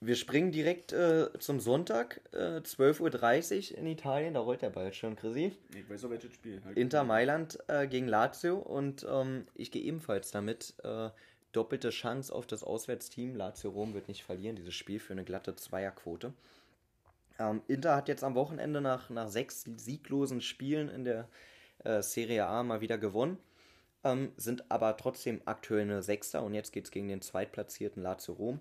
Wir 0.00 0.14
springen 0.14 0.52
direkt 0.52 0.92
äh, 0.92 1.28
zum 1.40 1.58
Sonntag, 1.58 2.20
äh, 2.32 2.60
12.30 2.60 3.72
Uhr 3.72 3.78
in 3.78 3.86
Italien. 3.86 4.34
Da 4.34 4.40
rollt 4.40 4.62
der 4.62 4.70
Ball 4.70 4.92
schon, 4.92 5.16
Chrissy. 5.16 5.56
Ich 5.74 5.90
weiß 5.90 6.04
auch, 6.04 6.10
welches 6.10 6.32
Spiel. 6.34 6.62
Halt 6.64 6.76
Inter 6.76 7.02
Mailand 7.02 7.58
äh, 7.66 7.88
gegen 7.88 8.06
Lazio. 8.06 8.58
Und 8.58 9.04
ähm, 9.10 9.48
ich 9.54 9.72
gehe 9.72 9.82
ebenfalls 9.82 10.30
damit. 10.30 10.74
Äh, 10.84 11.10
doppelte 11.50 11.90
Chance 11.90 12.32
auf 12.32 12.46
das 12.46 12.62
Auswärtsteam. 12.62 13.34
Lazio 13.34 13.70
Rom 13.70 13.94
wird 13.94 14.06
nicht 14.06 14.22
verlieren, 14.22 14.54
dieses 14.54 14.74
Spiel 14.74 15.00
für 15.00 15.14
eine 15.14 15.24
glatte 15.24 15.56
Zweierquote. 15.56 16.32
Ähm, 17.40 17.62
Inter 17.66 17.96
hat 17.96 18.08
jetzt 18.08 18.22
am 18.22 18.36
Wochenende 18.36 18.80
nach, 18.80 19.10
nach 19.10 19.28
sechs 19.28 19.64
sieglosen 19.76 20.40
Spielen 20.40 20.88
in 20.88 21.04
der 21.04 21.28
äh, 21.82 22.02
Serie 22.02 22.46
A 22.46 22.62
mal 22.62 22.80
wieder 22.80 22.98
gewonnen 22.98 23.38
ähm, 24.04 24.32
sind 24.36 24.70
aber 24.70 24.96
trotzdem 24.96 25.40
aktuell 25.44 25.82
eine 25.82 26.02
Sechster 26.02 26.42
und 26.42 26.54
jetzt 26.54 26.72
geht 26.72 26.84
es 26.84 26.90
gegen 26.90 27.08
den 27.08 27.22
zweitplatzierten 27.22 28.02
Lazio 28.02 28.34
Rom, 28.34 28.60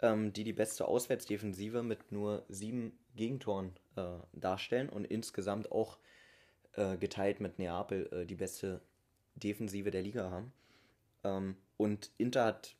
ähm, 0.00 0.32
die 0.32 0.44
die 0.44 0.52
beste 0.52 0.86
Auswärtsdefensive 0.86 1.82
mit 1.82 2.12
nur 2.12 2.44
sieben 2.48 2.98
Gegentoren 3.14 3.72
äh, 3.96 4.18
darstellen 4.32 4.88
und 4.88 5.04
insgesamt 5.04 5.72
auch 5.72 5.98
äh, 6.74 6.96
geteilt 6.96 7.40
mit 7.40 7.58
Neapel 7.58 8.08
äh, 8.12 8.26
die 8.26 8.34
beste 8.34 8.80
Defensive 9.34 9.90
der 9.90 10.02
Liga 10.02 10.30
haben. 10.30 10.52
Ähm, 11.24 11.56
und 11.76 12.10
Inter 12.18 12.44
hat 12.44 12.76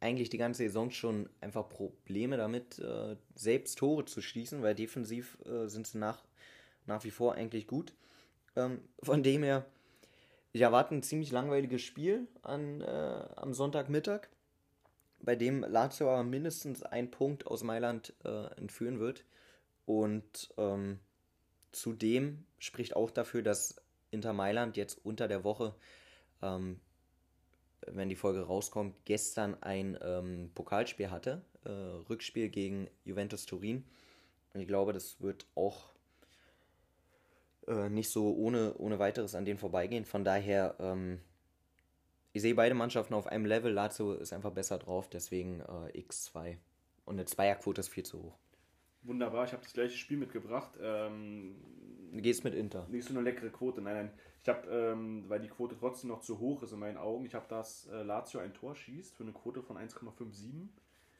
eigentlich 0.00 0.28
die 0.28 0.38
ganze 0.38 0.64
Saison 0.64 0.90
schon 0.90 1.30
einfach 1.40 1.68
Probleme 1.68 2.36
damit, 2.36 2.78
äh, 2.78 3.16
selbst 3.34 3.78
Tore 3.78 4.04
zu 4.04 4.20
schießen, 4.20 4.62
weil 4.62 4.74
defensiv 4.74 5.38
äh, 5.46 5.66
sind 5.66 5.86
sie 5.86 5.98
nach, 5.98 6.24
nach 6.86 7.04
wie 7.04 7.10
vor 7.10 7.34
eigentlich 7.34 7.66
gut. 7.66 7.94
Ähm, 8.56 8.80
von 9.02 9.22
dem 9.22 9.42
her 9.42 9.64
ich 10.54 10.60
erwarte 10.60 10.94
ein 10.94 11.02
ziemlich 11.02 11.32
langweiliges 11.32 11.82
Spiel 11.82 12.28
an, 12.42 12.80
äh, 12.80 13.24
am 13.34 13.54
Sonntagmittag, 13.54 14.28
bei 15.24 15.36
dem 15.36 15.62
Lazio 15.62 16.10
aber 16.10 16.24
mindestens 16.24 16.82
einen 16.82 17.10
Punkt 17.10 17.46
aus 17.46 17.62
Mailand 17.62 18.14
äh, 18.24 18.46
entführen 18.56 19.00
wird. 19.00 19.24
Und 19.86 20.52
ähm, 20.56 21.00
zudem 21.72 22.46
spricht 22.58 22.96
auch 22.96 23.10
dafür, 23.10 23.42
dass 23.42 23.76
Inter 24.10 24.32
Mailand 24.32 24.76
jetzt 24.76 25.04
unter 25.04 25.28
der 25.28 25.44
Woche 25.44 25.74
ähm, 26.42 26.80
wenn 27.86 28.08
die 28.08 28.16
Folge 28.16 28.42
rauskommt, 28.42 28.94
gestern 29.04 29.62
ein 29.62 29.98
ähm, 30.02 30.50
Pokalspiel 30.54 31.10
hatte. 31.10 31.42
Äh, 31.64 31.70
Rückspiel 31.70 32.48
gegen 32.48 32.88
Juventus 33.04 33.46
Turin. 33.46 33.84
Und 34.52 34.60
ich 34.60 34.68
glaube, 34.68 34.92
das 34.92 35.20
wird 35.20 35.46
auch 35.54 35.90
äh, 37.66 37.88
nicht 37.88 38.10
so 38.10 38.34
ohne, 38.34 38.74
ohne 38.78 38.98
weiteres 38.98 39.34
an 39.34 39.44
denen 39.44 39.58
vorbeigehen. 39.58 40.04
Von 40.04 40.24
daher, 40.24 40.76
ähm, 40.78 41.20
ich 42.34 42.42
sehe 42.42 42.54
beide 42.56 42.74
Mannschaften 42.74 43.14
auf 43.14 43.28
einem 43.28 43.46
Level. 43.46 43.72
Lazio 43.72 44.12
ist 44.12 44.32
einfach 44.32 44.50
besser 44.50 44.78
drauf, 44.78 45.08
deswegen 45.08 45.60
äh, 45.60 46.00
X2. 46.00 46.56
Und 47.04 47.14
eine 47.14 47.26
Zweierquote 47.26 47.80
ist 47.80 47.88
viel 47.88 48.02
zu 48.02 48.20
hoch. 48.22 48.38
Wunderbar, 49.02 49.44
ich 49.44 49.52
habe 49.52 49.62
das 49.62 49.72
gleiche 49.72 49.96
Spiel 49.96 50.16
mitgebracht. 50.16 50.72
Ähm, 50.82 51.54
du 52.12 52.20
gehst 52.20 52.42
mit 52.42 52.54
Inter. 52.54 52.88
Nicht 52.88 53.06
so 53.06 53.14
eine 53.14 53.22
leckere 53.22 53.50
Quote, 53.50 53.80
nein, 53.80 53.94
nein. 53.94 54.10
Ich 54.42 54.48
habe, 54.48 54.66
ähm, 54.68 55.24
weil 55.28 55.40
die 55.40 55.48
Quote 55.48 55.76
trotzdem 55.78 56.10
noch 56.10 56.22
zu 56.22 56.40
hoch 56.40 56.64
ist 56.64 56.72
in 56.72 56.80
meinen 56.80 56.98
Augen, 56.98 57.24
ich 57.24 57.34
habe 57.34 57.46
das 57.48 57.86
äh, 57.86 58.02
Lazio 58.02 58.40
ein 58.40 58.52
Tor 58.52 58.74
schießt 58.74 59.14
für 59.14 59.22
eine 59.22 59.32
Quote 59.32 59.62
von 59.62 59.76
1,57. 59.76 60.68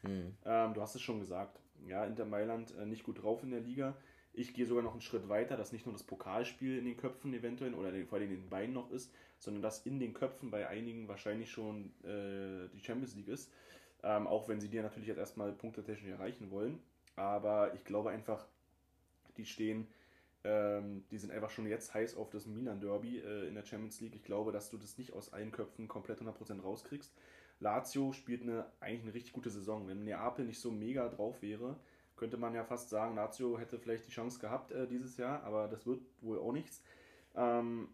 Hm. 0.02 0.34
Ähm, 0.44 0.74
du 0.74 0.82
hast 0.82 0.96
es 0.96 1.00
schon 1.00 1.20
gesagt. 1.20 1.60
Ja, 1.86 2.04
Inter 2.04 2.24
Mailand 2.24 2.74
äh, 2.76 2.86
nicht 2.86 3.04
gut 3.04 3.22
drauf 3.22 3.44
in 3.44 3.52
der 3.52 3.60
Liga. 3.60 3.96
Ich 4.36 4.52
gehe 4.52 4.66
sogar 4.66 4.82
noch 4.82 4.92
einen 4.92 5.00
Schritt 5.00 5.28
weiter, 5.28 5.56
dass 5.56 5.72
nicht 5.72 5.86
nur 5.86 5.92
das 5.92 6.02
Pokalspiel 6.02 6.78
in 6.78 6.84
den 6.84 6.96
Köpfen 6.96 7.32
eventuell 7.32 7.72
oder 7.74 7.92
vor 8.06 8.18
allem 8.18 8.32
in 8.32 8.42
den 8.42 8.50
Beinen 8.50 8.74
noch 8.74 8.90
ist, 8.90 9.12
sondern 9.38 9.62
dass 9.62 9.86
in 9.86 10.00
den 10.00 10.12
Köpfen 10.12 10.50
bei 10.50 10.66
einigen 10.68 11.06
wahrscheinlich 11.06 11.52
schon 11.52 11.92
äh, 12.02 12.68
die 12.74 12.82
Champions 12.82 13.14
League 13.14 13.28
ist. 13.28 13.52
Ähm, 14.02 14.26
auch 14.26 14.48
wenn 14.48 14.60
sie 14.60 14.68
die 14.68 14.80
natürlich 14.80 15.08
jetzt 15.08 15.18
erstmal 15.18 15.52
punktetechnisch 15.52 16.10
erreichen 16.10 16.50
wollen. 16.50 16.82
Aber 17.16 17.72
ich 17.74 17.84
glaube 17.84 18.10
einfach, 18.10 18.44
die 19.36 19.46
stehen, 19.46 19.86
ähm, 20.42 21.04
die 21.10 21.18
sind 21.18 21.30
einfach 21.30 21.50
schon 21.50 21.66
jetzt 21.66 21.94
heiß 21.94 22.16
auf 22.16 22.28
das 22.30 22.46
Milan 22.46 22.80
Derby 22.80 23.18
äh, 23.18 23.46
in 23.46 23.54
der 23.54 23.64
Champions 23.64 24.00
League. 24.00 24.16
Ich 24.16 24.24
glaube, 24.24 24.50
dass 24.50 24.68
du 24.68 24.76
das 24.76 24.98
nicht 24.98 25.12
aus 25.12 25.32
allen 25.32 25.52
Köpfen 25.52 25.86
komplett 25.86 26.20
100% 26.20 26.60
rauskriegst. 26.60 27.12
Lazio 27.60 28.12
spielt 28.12 28.42
eine, 28.42 28.66
eigentlich 28.80 29.02
eine 29.02 29.14
richtig 29.14 29.32
gute 29.32 29.50
Saison. 29.50 29.86
Wenn 29.86 30.04
Neapel 30.04 30.44
nicht 30.44 30.60
so 30.60 30.70
mega 30.70 31.08
drauf 31.08 31.40
wäre, 31.40 31.76
könnte 32.16 32.36
man 32.36 32.54
ja 32.54 32.64
fast 32.64 32.90
sagen, 32.90 33.16
Lazio 33.16 33.58
hätte 33.58 33.78
vielleicht 33.78 34.06
die 34.06 34.10
Chance 34.10 34.38
gehabt 34.38 34.72
äh, 34.72 34.86
dieses 34.86 35.16
Jahr, 35.16 35.42
aber 35.44 35.68
das 35.68 35.86
wird 35.86 36.00
wohl 36.20 36.38
auch 36.38 36.52
nichts. 36.52 36.82
Ähm, 37.34 37.88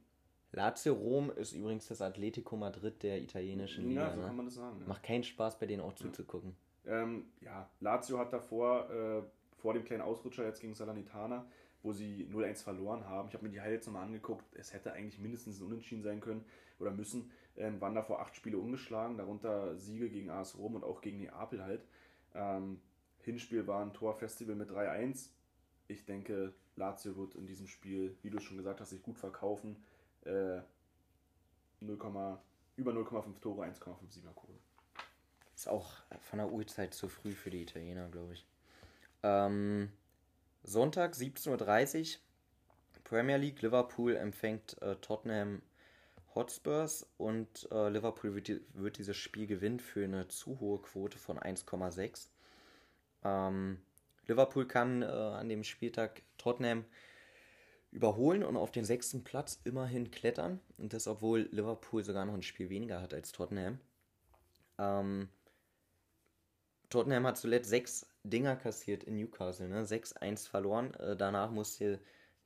Lazio 0.52 0.94
Rom 0.94 1.30
ist 1.30 1.52
übrigens 1.52 1.86
das 1.86 2.02
Atletico 2.02 2.56
Madrid 2.56 3.02
der 3.02 3.20
italienischen 3.20 3.88
Liga. 3.88 4.08
Ja, 4.08 4.14
so 4.14 4.20
ne? 4.20 4.26
kann 4.26 4.36
man 4.36 4.46
das 4.46 4.54
sagen. 4.54 4.80
Ja. 4.80 4.86
Macht 4.86 5.02
keinen 5.02 5.22
Spaß, 5.22 5.58
bei 5.58 5.66
denen 5.66 5.82
auch 5.82 5.94
zuzugucken. 5.94 6.56
Ähm, 6.86 7.26
ja, 7.40 7.68
Lazio 7.80 8.18
hat 8.18 8.32
davor, 8.32 8.90
äh, 8.90 9.22
vor 9.58 9.74
dem 9.74 9.84
kleinen 9.84 10.02
Ausrutscher 10.02 10.44
jetzt 10.44 10.60
gegen 10.60 10.74
Salernitana, 10.74 11.46
wo 11.82 11.92
sie 11.92 12.26
0-1 12.30 12.64
verloren 12.64 13.06
haben. 13.06 13.28
Ich 13.28 13.34
habe 13.34 13.44
mir 13.44 13.52
die 13.52 13.60
Highlights 13.60 13.86
nochmal 13.86 14.04
angeguckt. 14.04 14.44
Es 14.54 14.72
hätte 14.72 14.92
eigentlich 14.92 15.20
mindestens 15.20 15.60
ein 15.60 15.66
Unentschieden 15.66 16.02
sein 16.02 16.20
können 16.20 16.44
oder 16.78 16.90
müssen. 16.90 17.30
Ähm, 17.56 17.80
waren 17.80 17.94
davor 17.94 18.20
acht 18.20 18.34
Spiele 18.34 18.58
ungeschlagen, 18.58 19.18
darunter 19.18 19.76
Siege 19.76 20.08
gegen 20.08 20.30
AS 20.30 20.58
Rom 20.58 20.74
und 20.74 20.84
auch 20.84 21.00
gegen 21.00 21.18
Neapel 21.18 21.62
halt. 21.62 21.84
Ähm, 22.34 22.80
Hinspiel 23.22 23.66
war 23.66 23.82
ein 23.82 23.92
Torfestival 23.92 24.54
mit 24.54 24.70
3-1. 24.70 25.30
Ich 25.88 26.04
denke, 26.04 26.52
Lazio 26.76 27.16
wird 27.16 27.34
in 27.34 27.46
diesem 27.46 27.66
Spiel, 27.66 28.16
wie 28.22 28.30
du 28.30 28.40
schon 28.40 28.56
gesagt 28.56 28.80
hast, 28.80 28.90
sich 28.90 29.02
gut 29.02 29.18
verkaufen. 29.18 29.76
Äh, 30.24 30.60
0, 31.80 32.38
über 32.76 32.92
0,5 32.92 33.40
Tore, 33.40 33.64
1,57er 33.66 34.32
Kurve. 34.34 34.58
Ist 35.54 35.68
auch 35.68 35.92
von 36.20 36.38
der 36.38 36.50
Uhrzeit 36.50 36.94
zu 36.94 37.08
früh 37.08 37.32
für 37.32 37.50
die 37.50 37.62
Italiener, 37.62 38.08
glaube 38.08 38.34
ich. 38.34 38.46
Ähm, 39.22 39.90
Sonntag 40.62 41.14
17.30 41.14 42.14
Uhr, 42.14 42.20
Premier 43.04 43.36
League, 43.36 43.60
Liverpool 43.60 44.16
empfängt 44.16 44.80
äh, 44.82 44.96
Tottenham 44.96 45.62
Hotspurs 46.34 47.06
und 47.18 47.68
äh, 47.72 47.88
Liverpool 47.88 48.34
wird, 48.34 48.48
die, 48.48 48.60
wird, 48.74 48.98
dieses 48.98 49.16
Spiel 49.16 49.46
gewinnen 49.46 49.80
für 49.80 50.04
eine 50.04 50.28
zu 50.28 50.60
hohe 50.60 50.80
Quote 50.80 51.18
von 51.18 51.38
1,6. 51.38 52.28
Ähm, 53.24 53.78
Liverpool 54.26 54.66
kann 54.66 55.02
äh, 55.02 55.06
an 55.06 55.48
dem 55.48 55.64
Spieltag 55.64 56.22
Tottenham 56.38 56.84
überholen 57.90 58.44
und 58.44 58.56
auf 58.56 58.70
den 58.70 58.84
sechsten 58.84 59.24
Platz 59.24 59.60
immerhin 59.64 60.10
klettern. 60.10 60.60
Und 60.78 60.92
das, 60.92 61.06
obwohl 61.08 61.48
Liverpool 61.50 62.04
sogar 62.04 62.24
noch 62.24 62.34
ein 62.34 62.42
Spiel 62.42 62.70
weniger 62.70 63.00
hat 63.02 63.12
als 63.12 63.32
Tottenham. 63.32 63.80
Ähm, 64.78 65.28
Tottenham 66.88 67.26
hat 67.26 67.36
zuletzt 67.36 67.70
sechs 67.70 68.06
Dinger 68.22 68.56
kassiert 68.56 69.04
in 69.04 69.16
Newcastle, 69.16 69.68
ne? 69.68 69.84
6-1 69.84 70.48
verloren. 70.48 70.94
Äh, 70.94 71.16
danach 71.16 71.50
musste 71.50 72.00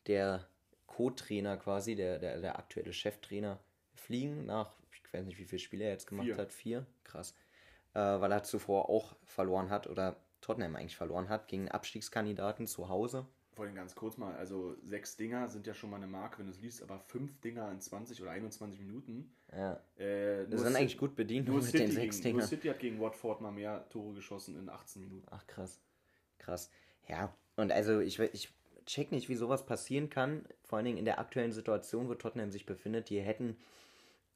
der 0.06 0.46
Co-Trainer 0.86 1.56
quasi, 1.56 1.96
der, 1.96 2.18
der, 2.18 2.40
der 2.40 2.58
aktuelle 2.58 2.92
Cheftrainer, 2.92 3.58
fliegen 3.94 4.46
nach, 4.46 4.72
ich 4.92 5.12
weiß 5.12 5.26
nicht, 5.26 5.38
wie 5.38 5.44
viele 5.44 5.58
Spiele 5.58 5.84
er 5.84 5.90
jetzt 5.92 6.06
gemacht 6.06 6.26
Vier. 6.26 6.36
hat. 6.36 6.52
Vier? 6.52 6.86
Krass. 7.04 7.34
Äh, 7.94 7.98
weil 7.98 8.32
er 8.32 8.42
zuvor 8.42 8.88
auch 8.88 9.16
verloren 9.24 9.70
hat 9.70 9.86
oder 9.88 10.16
Tottenham 10.44 10.76
eigentlich 10.76 10.96
verloren 10.96 11.28
hat 11.28 11.48
gegen 11.48 11.70
Abstiegskandidaten 11.70 12.66
zu 12.66 12.88
Hause. 12.88 13.26
Vor 13.54 13.64
allem 13.64 13.74
ganz 13.74 13.94
kurz 13.94 14.18
mal, 14.18 14.34
also 14.34 14.76
sechs 14.82 15.16
Dinger 15.16 15.48
sind 15.48 15.66
ja 15.66 15.74
schon 15.74 15.88
mal 15.88 15.96
eine 15.96 16.06
Marke, 16.06 16.38
wenn 16.38 16.46
du 16.46 16.52
es 16.52 16.60
liest, 16.60 16.82
aber 16.82 16.98
fünf 16.98 17.40
Dinger 17.40 17.70
in 17.70 17.80
20 17.80 18.20
oder 18.20 18.32
21 18.32 18.80
Minuten. 18.80 19.32
Ja. 19.52 19.80
Äh, 19.96 20.46
das 20.48 20.62
sind 20.62 20.76
eigentlich 20.76 20.98
gut 20.98 21.14
bedient 21.14 21.46
nur 21.46 21.56
mit 21.56 21.66
City 21.66 21.78
den 21.78 21.92
sechs 21.92 22.20
Dingern. 22.20 22.38
Nur 22.38 22.46
City 22.46 22.68
hat 22.68 22.80
gegen 22.80 23.00
Watford 23.00 23.40
mal 23.40 23.52
mehr 23.52 23.88
Tore 23.88 24.12
geschossen 24.14 24.58
in 24.58 24.68
18 24.68 25.02
Minuten. 25.02 25.26
Ach 25.30 25.46
krass. 25.46 25.80
Krass. 26.38 26.70
Ja, 27.08 27.32
und 27.56 27.70
also 27.70 28.00
ich, 28.00 28.18
ich 28.18 28.52
check 28.86 29.12
nicht, 29.12 29.28
wie 29.28 29.36
sowas 29.36 29.64
passieren 29.64 30.10
kann, 30.10 30.44
vor 30.64 30.76
allen 30.76 30.86
Dingen 30.86 30.98
in 30.98 31.04
der 31.04 31.20
aktuellen 31.20 31.52
Situation, 31.52 32.08
wo 32.08 32.14
Tottenham 32.14 32.50
sich 32.50 32.66
befindet. 32.66 33.08
Die 33.08 33.20
hätten 33.20 33.56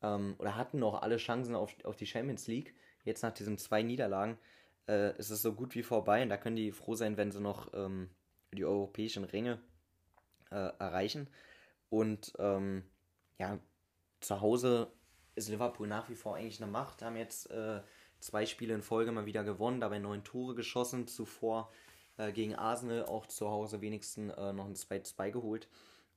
ähm, 0.03 0.37
oder 0.39 0.57
hatten 0.57 0.79
noch 0.79 1.03
alle 1.03 1.17
Chancen 1.17 1.55
auf, 1.55 1.75
auf 1.85 1.97
die 1.97 2.07
Champions 2.07 2.47
League. 2.47 2.73
Jetzt 3.05 3.23
nach 3.23 3.33
diesen 3.33 3.59
zwei 3.59 3.83
Niederlagen 3.83 4.39
äh, 4.89 5.17
ist 5.19 5.31
es 5.31 5.43
so 5.43 5.53
gut 5.53 5.75
wie 5.75 5.83
vorbei 5.83 6.23
und 6.23 6.31
da 6.31 6.37
können 6.37 6.57
die 6.57 6.73
froh 6.73 6.95
sein, 6.95 7.17
wenn 7.17 7.31
sie 7.31 7.41
noch 7.41 7.73
ähm, 7.75 8.11
die 8.53 8.65
europäischen 8.65 9.25
Ränge 9.25 9.61
äh, 10.51 10.55
erreichen. 10.79 11.29
Und 11.91 12.33
ähm, 12.39 12.85
ja, 13.39 13.59
zu 14.21 14.41
Hause 14.41 14.93
ist 15.35 15.49
Liverpool 15.49 15.87
nach 15.87 16.09
wie 16.09 16.15
vor 16.15 16.37
eigentlich 16.37 16.61
eine 16.63 16.71
Macht. 16.71 17.03
Haben 17.03 17.17
jetzt 17.17 17.51
äh, 17.51 17.81
zwei 18.21 18.47
Spiele 18.47 18.75
in 18.75 18.83
Folge 18.83 19.13
mal 19.13 19.27
wieder 19.27 19.45
gewonnen, 19.45 19.81
dabei 19.81 19.99
neun 19.99 20.25
Tore 20.25 20.55
geschossen. 20.55 21.07
Zuvor 21.07 21.71
äh, 22.17 22.33
gegen 22.33 22.57
Arsenal 22.57 23.05
auch 23.07 23.27
zu 23.27 23.49
Hause 23.49 23.81
wenigstens 23.81 24.33
äh, 24.35 24.53
noch 24.53 24.67
ein 24.67 24.75
2-2 24.75 25.31
geholt. 25.31 25.69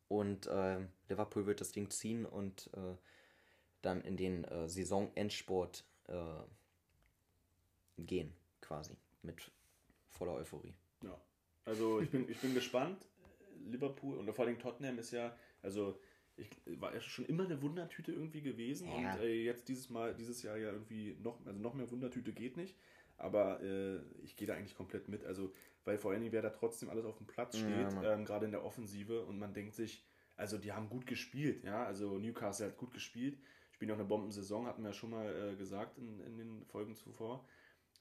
Und 0.08 0.48
äh, 0.48 0.80
Liverpool 1.08 1.46
wird 1.46 1.62
das 1.62 1.72
Ding 1.72 1.90
ziehen 1.90 2.26
und 2.26 2.70
äh, 2.74 2.96
dann 3.82 4.02
in 4.02 4.18
den 4.18 4.44
äh, 4.46 4.68
Saisonendsport 4.68 5.86
gehen, 7.98 8.34
quasi, 8.72 8.96
mit 9.22 9.52
voller 10.10 10.34
Euphorie. 10.34 10.74
Ja, 11.04 11.20
also 11.66 12.00
ich 12.00 12.10
bin, 12.10 12.30
ich 12.30 12.40
bin 12.40 12.54
gespannt. 12.54 13.06
Liverpool 13.66 14.18
und 14.18 14.34
vor 14.34 14.46
allem 14.46 14.58
Tottenham 14.58 14.98
ist 14.98 15.12
ja, 15.12 15.36
also 15.62 16.00
ich 16.36 16.50
war 16.80 16.94
ja 16.94 17.00
schon 17.00 17.26
immer 17.26 17.44
eine 17.44 17.62
Wundertüte 17.62 18.12
irgendwie 18.12 18.42
gewesen 18.42 18.88
ja. 18.88 19.14
und 19.14 19.22
äh, 19.22 19.44
jetzt 19.44 19.68
dieses 19.68 19.90
Mal, 19.90 20.16
dieses 20.16 20.42
Jahr 20.42 20.58
ja 20.58 20.72
irgendwie 20.72 21.16
noch, 21.22 21.46
also 21.46 21.60
noch 21.60 21.76
mehr 21.76 21.92
Wundertüte 21.92 22.34
geht 22.34 22.58
nicht. 22.58 22.76
Aber 23.18 23.62
äh, 23.62 24.00
ich 24.24 24.36
gehe 24.36 24.48
da 24.48 24.56
eigentlich 24.56 24.76
komplett 24.76 25.08
mit. 25.08 25.24
Also, 25.26 25.54
weil 25.84 26.00
vor 26.00 26.10
allen 26.10 26.22
Dingen, 26.22 26.34
wer 26.34 26.42
da 26.42 26.50
trotzdem 26.50 26.90
alles 26.90 27.06
auf 27.06 27.18
dem 27.18 27.28
Platz 27.28 27.56
steht, 27.56 27.94
ja, 27.94 28.14
ähm, 28.14 28.26
gerade 28.26 28.46
in 28.46 28.52
der 28.52 28.66
Offensive 28.66 29.26
und 29.26 29.38
man 29.38 29.54
denkt 29.54 29.76
sich, 29.76 30.04
also 30.38 30.58
die 30.58 30.72
haben 30.72 30.90
gut 30.90 31.06
gespielt, 31.06 31.64
ja. 31.64 31.84
Also 31.84 32.18
Newcastle 32.18 32.68
hat 32.68 32.78
gut 32.78 32.94
gespielt, 32.94 33.38
spielen 33.74 33.92
auch 33.92 33.96
eine 33.96 34.06
Bombensaison, 34.06 34.66
hatten 34.66 34.82
wir 34.82 34.90
ja 34.90 34.94
schon 34.94 35.12
mal 35.12 35.52
äh, 35.52 35.56
gesagt 35.56 36.00
in, 36.00 36.20
in 36.22 36.38
den 36.38 36.66
Folgen 36.66 36.96
zuvor. 36.96 37.46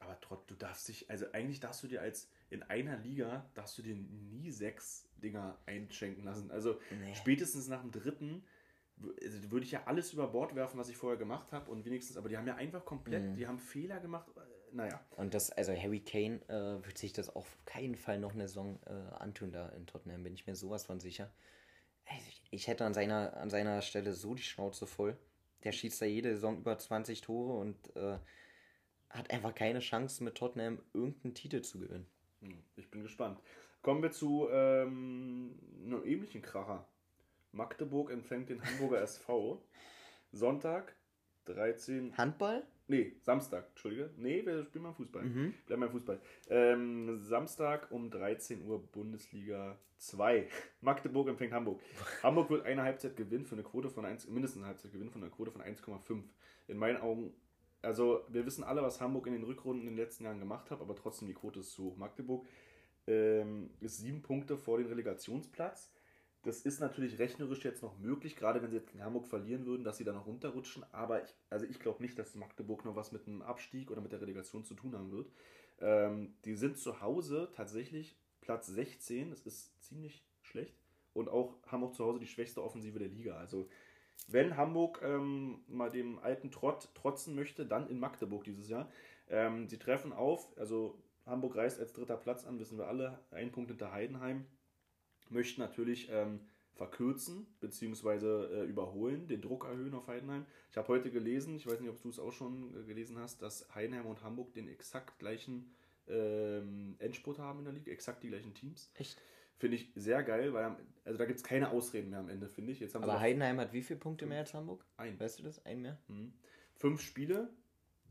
Aber 0.01 0.19
trotzdem, 0.19 0.57
du 0.57 0.65
darfst 0.65 0.87
dich, 0.87 1.09
also 1.09 1.25
eigentlich 1.31 1.59
darfst 1.59 1.83
du 1.83 1.87
dir 1.87 2.01
als 2.01 2.29
in 2.49 2.63
einer 2.63 2.97
Liga, 2.97 3.49
darfst 3.53 3.77
du 3.77 3.81
dir 3.81 3.95
nie 3.95 4.51
sechs 4.51 5.07
Dinger 5.23 5.57
einschenken 5.65 6.23
lassen. 6.23 6.51
Also 6.51 6.79
nee. 6.99 7.15
spätestens 7.15 7.67
nach 7.67 7.81
dem 7.81 7.91
dritten 7.91 8.43
also 9.23 9.51
würde 9.51 9.65
ich 9.65 9.71
ja 9.71 9.83
alles 9.85 10.13
über 10.13 10.27
Bord 10.27 10.55
werfen, 10.55 10.79
was 10.79 10.89
ich 10.89 10.97
vorher 10.97 11.17
gemacht 11.17 11.51
habe 11.51 11.71
und 11.71 11.85
wenigstens, 11.85 12.17
aber 12.17 12.29
die 12.29 12.37
haben 12.37 12.47
ja 12.47 12.55
einfach 12.55 12.85
komplett, 12.85 13.23
mhm. 13.23 13.35
die 13.35 13.47
haben 13.47 13.59
Fehler 13.59 13.99
gemacht, 13.99 14.27
äh, 14.35 14.75
naja. 14.75 15.03
Und 15.17 15.33
das, 15.33 15.51
also 15.51 15.73
Harry 15.73 15.99
Kane 15.99 16.41
äh, 16.47 16.85
wird 16.85 16.97
sich 16.97 17.13
das 17.13 17.29
auf 17.29 17.57
keinen 17.65 17.95
Fall 17.95 18.19
noch 18.19 18.33
eine 18.33 18.47
Saison 18.47 18.79
äh, 18.85 18.91
antun 19.15 19.51
da 19.51 19.69
in 19.69 19.87
Tottenham, 19.87 20.23
bin 20.23 20.33
ich 20.33 20.47
mir 20.47 20.55
sowas 20.55 20.85
von 20.85 20.99
sicher. 20.99 21.31
Also 22.05 22.23
ich, 22.27 22.43
ich 22.51 22.67
hätte 22.67 22.85
an 22.85 22.93
seiner, 22.93 23.35
an 23.37 23.49
seiner 23.49 23.81
Stelle 23.81 24.13
so 24.13 24.33
die 24.35 24.43
Schnauze 24.43 24.87
voll. 24.87 25.17
Der 25.63 25.71
schießt 25.71 26.01
da 26.01 26.05
jede 26.05 26.33
Saison 26.33 26.57
über 26.57 26.77
20 26.77 27.21
Tore 27.21 27.59
und 27.59 27.95
äh, 27.95 28.17
hat 29.13 29.31
einfach 29.31 29.53
keine 29.53 29.79
Chance 29.79 30.23
mit 30.23 30.35
Tottenham 30.35 30.79
irgendeinen 30.93 31.33
Titel 31.33 31.61
zu 31.61 31.79
gewinnen. 31.79 32.05
Hm, 32.41 32.57
ich 32.75 32.89
bin 32.89 33.01
gespannt. 33.01 33.39
Kommen 33.81 34.01
wir 34.03 34.11
zu 34.11 34.47
ähm, 34.51 35.57
einem 35.85 36.03
ähnlichen 36.05 36.41
Kracher. 36.41 36.87
Magdeburg 37.51 38.11
empfängt 38.11 38.49
den 38.49 38.63
Hamburger 38.63 39.01
SV. 39.01 39.61
Sonntag, 40.31 40.95
13. 41.45 42.17
Handball? 42.17 42.63
Nee, 42.87 43.13
Samstag, 43.21 43.67
Entschuldige. 43.69 44.09
Nee, 44.17 44.45
wir 44.45 44.63
spielen 44.65 44.83
mal 44.83 44.93
Fußball. 44.93 45.23
Mhm. 45.23 45.53
Bleiben 45.65 45.81
beim 45.81 45.91
Fußball. 45.91 46.19
Ähm, 46.49 47.17
Samstag 47.17 47.91
um 47.91 48.09
13 48.09 48.65
Uhr 48.65 48.85
Bundesliga 48.91 49.77
2. 49.97 50.47
Magdeburg 50.81 51.29
empfängt 51.29 51.53
Hamburg. 51.53 51.79
Hamburg 52.23 52.49
wird 52.49 52.65
eine 52.65 52.83
Halbzeit 52.83 53.15
gewinnen 53.15 53.45
für 53.45 53.55
eine 53.55 53.63
Quote 53.63 53.89
von 53.89 54.05
1, 54.05 54.27
mindestens 54.27 54.61
eine 54.61 54.67
Halbzeit 54.67 54.91
gewinnen 54.91 55.09
von 55.09 55.23
einer 55.23 55.31
Quote 55.31 55.51
von 55.51 55.61
1,5. 55.61 56.21
In 56.67 56.77
meinen 56.77 56.97
Augen 56.97 57.33
also 57.81 58.23
wir 58.29 58.45
wissen 58.45 58.63
alle, 58.63 58.81
was 58.81 59.01
Hamburg 59.01 59.27
in 59.27 59.33
den 59.33 59.43
Rückrunden 59.43 59.87
in 59.87 59.95
den 59.95 60.03
letzten 60.03 60.25
Jahren 60.25 60.39
gemacht 60.39 60.69
hat, 60.71 60.81
aber 60.81 60.95
trotzdem 60.95 61.27
die 61.27 61.33
Quote 61.33 61.61
ist 61.61 61.71
zu 61.71 61.85
hoch. 61.85 61.97
Magdeburg 61.97 62.45
ähm, 63.07 63.71
ist 63.79 63.97
sieben 63.97 64.21
Punkte 64.21 64.57
vor 64.57 64.77
dem 64.77 64.87
Relegationsplatz. 64.87 65.91
Das 66.43 66.61
ist 66.61 66.79
natürlich 66.79 67.19
rechnerisch 67.19 67.63
jetzt 67.63 67.83
noch 67.83 67.99
möglich, 67.99 68.35
gerade 68.35 68.61
wenn 68.61 68.71
sie 68.71 68.77
jetzt 68.77 68.91
gegen 68.91 69.03
Hamburg 69.03 69.27
verlieren 69.27 69.65
würden, 69.65 69.83
dass 69.83 69.97
sie 69.97 70.03
da 70.03 70.11
noch 70.11 70.25
runterrutschen. 70.25 70.83
Aber 70.91 71.23
ich, 71.23 71.29
also 71.49 71.65
ich 71.65 71.79
glaube 71.79 72.01
nicht, 72.01 72.17
dass 72.17 72.33
Magdeburg 72.33 72.83
noch 72.83 72.95
was 72.95 73.11
mit 73.11 73.27
einem 73.27 73.43
Abstieg 73.43 73.91
oder 73.91 74.01
mit 74.01 74.11
der 74.11 74.21
Relegation 74.21 74.63
zu 74.63 74.73
tun 74.73 74.95
haben 74.95 75.11
wird. 75.11 75.31
Ähm, 75.79 76.33
die 76.45 76.55
sind 76.55 76.77
zu 76.77 77.01
Hause 77.01 77.49
tatsächlich 77.55 78.17
Platz 78.41 78.67
16. 78.67 79.29
Das 79.29 79.41
ist 79.41 79.83
ziemlich 79.83 80.25
schlecht. 80.41 80.75
Und 81.13 81.29
auch 81.29 81.57
Hamburg 81.67 81.93
zu 81.93 82.05
Hause 82.05 82.19
die 82.19 82.27
schwächste 82.27 82.63
Offensive 82.63 82.97
der 82.97 83.09
Liga. 83.09 83.37
Also 83.37 83.67
wenn 84.27 84.57
Hamburg 84.57 85.01
ähm, 85.03 85.63
mal 85.67 85.89
dem 85.89 86.19
alten 86.19 86.51
Trott 86.51 86.89
trotzen 86.95 87.35
möchte, 87.35 87.65
dann 87.65 87.89
in 87.89 87.99
Magdeburg 87.99 88.43
dieses 88.43 88.69
Jahr. 88.69 88.89
Ähm, 89.29 89.67
sie 89.67 89.77
treffen 89.77 90.13
auf, 90.13 90.57
also 90.57 91.01
Hamburg 91.25 91.55
reist 91.55 91.79
als 91.79 91.93
dritter 91.93 92.17
Platz 92.17 92.45
an, 92.45 92.59
wissen 92.59 92.77
wir 92.77 92.87
alle, 92.87 93.19
ein 93.31 93.51
Punkt 93.51 93.69
hinter 93.69 93.91
Heidenheim. 93.91 94.45
Möchten 95.29 95.61
natürlich 95.61 96.09
ähm, 96.11 96.41
verkürzen 96.73 97.47
bzw. 97.59 98.61
Äh, 98.61 98.63
überholen, 98.65 99.27
den 99.27 99.41
Druck 99.41 99.65
erhöhen 99.65 99.93
auf 99.93 100.07
Heidenheim. 100.07 100.45
Ich 100.71 100.77
habe 100.77 100.87
heute 100.87 101.11
gelesen, 101.11 101.55
ich 101.55 101.67
weiß 101.67 101.79
nicht, 101.79 101.89
ob 101.89 102.01
du 102.01 102.09
es 102.09 102.19
auch 102.19 102.31
schon 102.31 102.75
äh, 102.75 102.83
gelesen 102.83 103.19
hast, 103.19 103.41
dass 103.41 103.73
Heidenheim 103.75 104.07
und 104.07 104.23
Hamburg 104.23 104.53
den 104.53 104.67
exakt 104.67 105.19
gleichen 105.19 105.71
ähm, 106.07 106.95
Endspurt 106.99 107.39
haben 107.39 107.59
in 107.59 107.65
der 107.65 107.73
Liga, 107.73 107.91
exakt 107.91 108.23
die 108.23 108.29
gleichen 108.29 108.53
Teams. 108.53 108.91
Echt? 108.95 109.21
Finde 109.61 109.77
ich 109.77 109.91
sehr 109.93 110.23
geil, 110.23 110.53
weil 110.53 110.75
also 111.05 111.19
da 111.19 111.25
gibt 111.25 111.37
es 111.37 111.43
keine 111.43 111.69
Ausreden 111.69 112.09
mehr 112.09 112.17
am 112.17 112.29
Ende, 112.29 112.47
finde 112.47 112.71
ich. 112.71 112.79
Jetzt 112.79 112.95
haben 112.95 113.03
Aber 113.03 113.19
Heidenheim 113.19 113.59
hat 113.59 113.73
wie 113.73 113.83
viele 113.83 113.99
Punkte 113.99 114.25
mehr 114.25 114.39
als 114.39 114.55
Hamburg? 114.55 114.83
Ein. 114.97 115.19
Weißt 115.19 115.37
du 115.37 115.43
das? 115.43 115.63
Ein 115.63 115.83
mehr? 115.83 115.99
Mhm. 116.07 116.33
Fünf 116.73 116.99
Spiele, 116.99 117.47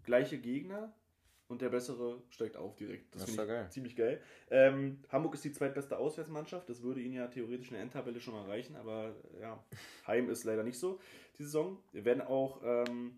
gleiche 0.05 0.39
Gegner 0.39 0.95
und 1.49 1.61
der 1.61 1.71
Bessere 1.71 2.23
steigt 2.31 2.57
auf 2.57 2.77
direkt. 2.77 3.13
Das, 3.17 3.23
das 3.23 3.31
ist 3.31 3.37
geil. 3.37 3.67
ziemlich 3.69 3.97
geil. 3.97 4.21
Ähm, 4.49 5.01
Hamburg 5.09 5.35
ist 5.35 5.45
die 5.45 5.51
zweitbeste 5.51 5.99
Auswärtsmannschaft. 5.99 6.69
Das 6.69 6.85
würde 6.85 7.01
ihnen 7.01 7.15
ja 7.15 7.27
theoretisch 7.27 7.67
in 7.71 7.75
der 7.75 7.83
Endtabelle 7.83 8.21
schon 8.21 8.35
mal 8.35 8.47
reichen, 8.47 8.77
aber 8.77 9.17
ja, 9.41 9.61
Heim 10.07 10.31
ist 10.31 10.45
leider 10.45 10.63
nicht 10.63 10.79
so 10.79 11.01
die 11.37 11.43
Saison. 11.43 11.83
Wenn 11.91 12.21
auch, 12.21 12.63
ähm, 12.63 13.17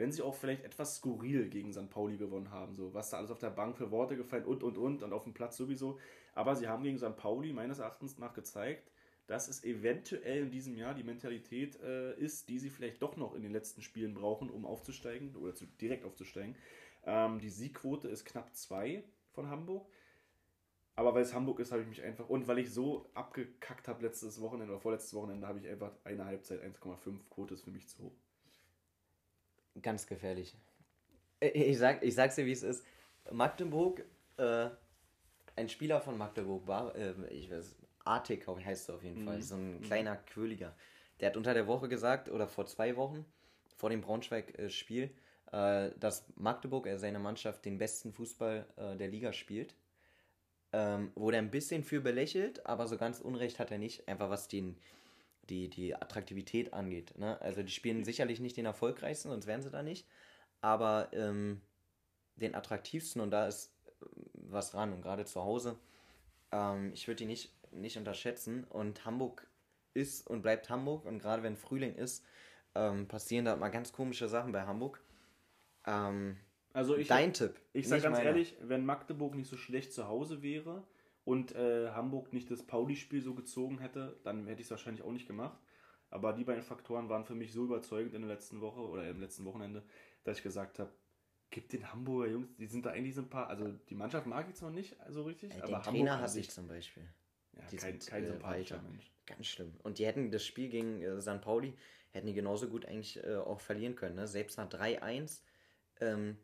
wenn 0.00 0.12
sie 0.12 0.22
auch 0.22 0.34
vielleicht 0.34 0.64
etwas 0.64 0.96
skurril 0.96 1.50
gegen 1.50 1.74
St. 1.74 1.90
Pauli 1.90 2.16
gewonnen 2.16 2.50
haben, 2.50 2.74
so 2.74 2.94
was 2.94 3.10
da 3.10 3.18
alles 3.18 3.30
auf 3.30 3.38
der 3.38 3.50
Bank 3.50 3.76
für 3.76 3.90
Worte 3.90 4.16
gefallen 4.16 4.46
und 4.46 4.62
und 4.62 4.78
und 4.78 5.02
und 5.02 5.12
auf 5.12 5.24
dem 5.24 5.34
Platz 5.34 5.58
sowieso. 5.58 5.98
Aber 6.34 6.56
sie 6.56 6.68
haben 6.68 6.82
gegen 6.82 6.96
St. 6.96 7.16
Pauli 7.16 7.52
meines 7.52 7.80
Erachtens 7.80 8.16
nach 8.16 8.32
gezeigt, 8.32 8.90
dass 9.26 9.46
es 9.46 9.62
eventuell 9.62 10.44
in 10.44 10.50
diesem 10.50 10.74
Jahr 10.74 10.94
die 10.94 11.04
Mentalität 11.04 11.78
äh, 11.82 12.18
ist, 12.18 12.48
die 12.48 12.58
sie 12.58 12.70
vielleicht 12.70 13.02
doch 13.02 13.18
noch 13.18 13.34
in 13.34 13.42
den 13.42 13.52
letzten 13.52 13.82
Spielen 13.82 14.14
brauchen, 14.14 14.48
um 14.48 14.64
aufzusteigen 14.64 15.36
oder 15.36 15.54
zu, 15.54 15.66
direkt 15.66 16.06
aufzusteigen. 16.06 16.56
Ähm, 17.04 17.38
die 17.38 17.50
Siegquote 17.50 18.08
ist 18.08 18.24
knapp 18.24 18.56
2 18.56 19.04
von 19.32 19.50
Hamburg. 19.50 19.86
Aber 20.96 21.14
weil 21.14 21.22
es 21.24 21.34
Hamburg 21.34 21.60
ist, 21.60 21.72
habe 21.72 21.82
ich 21.82 21.88
mich 21.88 22.02
einfach. 22.02 22.26
Und 22.30 22.48
weil 22.48 22.58
ich 22.58 22.72
so 22.72 23.10
abgekackt 23.12 23.86
habe 23.86 24.02
letztes 24.02 24.40
Wochenende 24.40 24.72
oder 24.72 24.80
vorletztes 24.80 25.12
Wochenende, 25.12 25.46
habe 25.46 25.58
ich 25.58 25.68
einfach 25.68 25.92
eine 26.04 26.24
Halbzeit 26.24 26.62
1,5. 26.62 27.28
Quote 27.28 27.52
ist 27.52 27.64
für 27.64 27.70
mich 27.70 27.86
zu 27.86 28.02
hoch. 28.02 28.16
Ganz 29.80 30.06
gefährlich. 30.06 30.56
Ich, 31.40 31.78
sag, 31.78 32.02
ich 32.02 32.14
sag's 32.14 32.34
dir, 32.34 32.46
wie 32.46 32.52
es 32.52 32.62
ist. 32.62 32.84
Magdeburg, 33.30 34.04
äh, 34.36 34.68
ein 35.56 35.68
Spieler 35.68 36.00
von 36.00 36.18
Magdeburg 36.18 36.66
war, 36.66 36.94
äh, 36.96 37.14
ich 37.30 37.50
weiß, 37.50 37.76
Artik 38.04 38.46
heißt 38.46 38.88
er 38.88 38.94
auf 38.96 39.04
jeden 39.04 39.22
mhm. 39.22 39.26
Fall, 39.26 39.42
so 39.42 39.54
ein 39.54 39.78
mhm. 39.78 39.82
kleiner 39.82 40.16
Quirliger. 40.16 40.74
Der 41.20 41.30
hat 41.30 41.36
unter 41.36 41.54
der 41.54 41.66
Woche 41.66 41.88
gesagt, 41.88 42.28
oder 42.28 42.48
vor 42.48 42.66
zwei 42.66 42.96
Wochen, 42.96 43.24
vor 43.76 43.90
dem 43.90 44.00
Braunschweig-Spiel, 44.00 45.10
äh, 45.52 45.90
dass 45.98 46.26
Magdeburg, 46.36 46.86
er 46.86 46.98
seine 46.98 47.18
Mannschaft, 47.18 47.64
den 47.64 47.78
besten 47.78 48.12
Fußball 48.12 48.66
äh, 48.76 48.96
der 48.96 49.08
Liga 49.08 49.32
spielt. 49.32 49.74
Ähm, 50.72 51.10
wurde 51.16 51.38
ein 51.38 51.50
bisschen 51.50 51.82
für 51.82 52.00
belächelt, 52.00 52.64
aber 52.64 52.86
so 52.86 52.96
ganz 52.96 53.20
Unrecht 53.20 53.58
hat 53.58 53.72
er 53.72 53.78
nicht, 53.78 54.06
einfach 54.06 54.30
was 54.30 54.46
den, 54.46 54.76
die, 55.48 55.68
die 55.68 55.94
Attraktivität 55.94 56.72
angeht. 56.72 57.16
Ne? 57.18 57.40
Also 57.40 57.62
die 57.62 57.72
spielen 57.72 58.04
sicherlich 58.04 58.40
nicht 58.40 58.56
den 58.56 58.66
erfolgreichsten, 58.66 59.30
sonst 59.30 59.46
wären 59.46 59.62
sie 59.62 59.70
da 59.70 59.82
nicht, 59.82 60.06
aber 60.60 61.08
ähm, 61.12 61.60
den 62.36 62.54
attraktivsten 62.54 63.20
und 63.20 63.30
da 63.30 63.46
ist 63.46 63.72
äh, 63.86 64.04
was 64.34 64.70
dran 64.70 64.92
und 64.92 65.02
gerade 65.02 65.24
zu 65.24 65.42
Hause. 65.42 65.78
Ähm, 66.52 66.92
ich 66.94 67.06
würde 67.06 67.18
die 67.18 67.26
nicht, 67.26 67.52
nicht 67.72 67.96
unterschätzen 67.96 68.64
und 68.64 69.04
Hamburg 69.04 69.46
ist 69.94 70.26
und 70.26 70.42
bleibt 70.42 70.70
Hamburg 70.70 71.04
und 71.04 71.18
gerade 71.18 71.42
wenn 71.42 71.56
Frühling 71.56 71.94
ist, 71.94 72.24
ähm, 72.74 73.08
passieren 73.08 73.44
da 73.44 73.56
mal 73.56 73.70
ganz 73.70 73.92
komische 73.92 74.28
Sachen 74.28 74.52
bei 74.52 74.62
Hamburg. 74.62 75.02
Ähm, 75.86 76.36
also 76.72 76.96
ich, 76.96 77.08
dein 77.08 77.32
Tipp. 77.32 77.60
Ich 77.72 77.88
sage 77.88 78.02
ganz 78.02 78.18
meiner. 78.18 78.30
ehrlich, 78.30 78.56
wenn 78.60 78.84
Magdeburg 78.84 79.34
nicht 79.34 79.50
so 79.50 79.56
schlecht 79.56 79.92
zu 79.92 80.06
Hause 80.06 80.42
wäre 80.42 80.84
und 81.24 81.54
äh, 81.54 81.90
Hamburg 81.90 82.32
nicht 82.32 82.50
das 82.50 82.66
Pauli-Spiel 82.66 83.22
so 83.22 83.34
gezogen 83.34 83.78
hätte, 83.78 84.18
dann 84.24 84.46
hätte 84.46 84.60
ich 84.60 84.66
es 84.66 84.70
wahrscheinlich 84.70 85.02
auch 85.02 85.12
nicht 85.12 85.26
gemacht. 85.26 85.58
Aber 86.10 86.32
die 86.32 86.44
beiden 86.44 86.62
Faktoren 86.62 87.08
waren 87.08 87.24
für 87.24 87.34
mich 87.34 87.52
so 87.52 87.64
überzeugend 87.64 88.14
in 88.14 88.22
der 88.22 88.30
letzten 88.30 88.60
Woche 88.60 88.80
oder 88.80 89.08
im 89.08 89.20
letzten 89.20 89.44
Wochenende, 89.44 89.84
dass 90.24 90.38
ich 90.38 90.42
gesagt 90.42 90.78
habe, 90.78 90.92
gibt 91.50 91.72
den 91.72 91.92
Hamburger 91.92 92.30
Jungs, 92.30 92.54
die 92.56 92.66
sind 92.66 92.86
da 92.86 92.90
eigentlich 92.90 93.14
so 93.14 93.22
ein 93.22 93.30
paar, 93.30 93.48
also 93.48 93.68
die 93.88 93.94
Mannschaft 93.94 94.26
mag 94.26 94.48
ich 94.48 94.54
zwar 94.54 94.70
nicht 94.70 94.96
so 95.08 95.22
richtig, 95.24 95.52
ja, 95.52 95.64
aber 95.64 95.78
den 95.78 95.82
Trainer 95.82 96.20
hasse 96.20 96.40
ich 96.40 96.50
zum 96.50 96.68
Beispiel. 96.68 97.08
Ja, 97.52 97.64
die 97.66 97.76
kein, 97.76 98.00
sind, 98.00 98.10
kein 98.10 98.24
äh, 98.24 98.26
sympathischer 98.26 98.82
Mensch. 98.82 99.10
Ganz 99.26 99.46
schlimm. 99.46 99.74
Und 99.82 99.98
die 99.98 100.06
hätten 100.06 100.30
das 100.30 100.44
Spiel 100.44 100.68
gegen 100.68 101.02
äh, 101.02 101.20
St. 101.20 101.40
Pauli, 101.40 101.74
hätten 102.10 102.26
die 102.26 102.34
genauso 102.34 102.68
gut 102.68 102.86
eigentlich 102.86 103.22
äh, 103.22 103.36
auch 103.36 103.60
verlieren 103.60 103.96
können. 103.96 104.16
Ne? 104.16 104.26
Selbst 104.26 104.58
nach 104.58 104.68
3-1 104.68 105.42
ähm, 106.00 106.36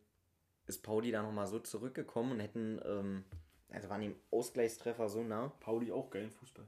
ist 0.67 0.83
Pauli 0.83 1.11
da 1.11 1.23
nochmal 1.23 1.47
so 1.47 1.59
zurückgekommen 1.59 2.33
und 2.33 2.41
hätten, 2.41 2.81
ähm, 2.85 3.25
also 3.71 3.89
waren 3.89 4.03
ihm 4.03 4.17
Ausgleichstreffer 4.31 5.09
so 5.09 5.23
nah. 5.23 5.49
Pauli 5.61 5.93
auch 5.93 6.11
geilen 6.11 6.31
Fußball. 6.31 6.67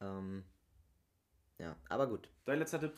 Ähm, 0.00 0.44
ja, 1.58 1.76
aber 1.88 2.06
gut. 2.06 2.28
Dein 2.44 2.58
letzter 2.58 2.80
Tipp? 2.80 2.92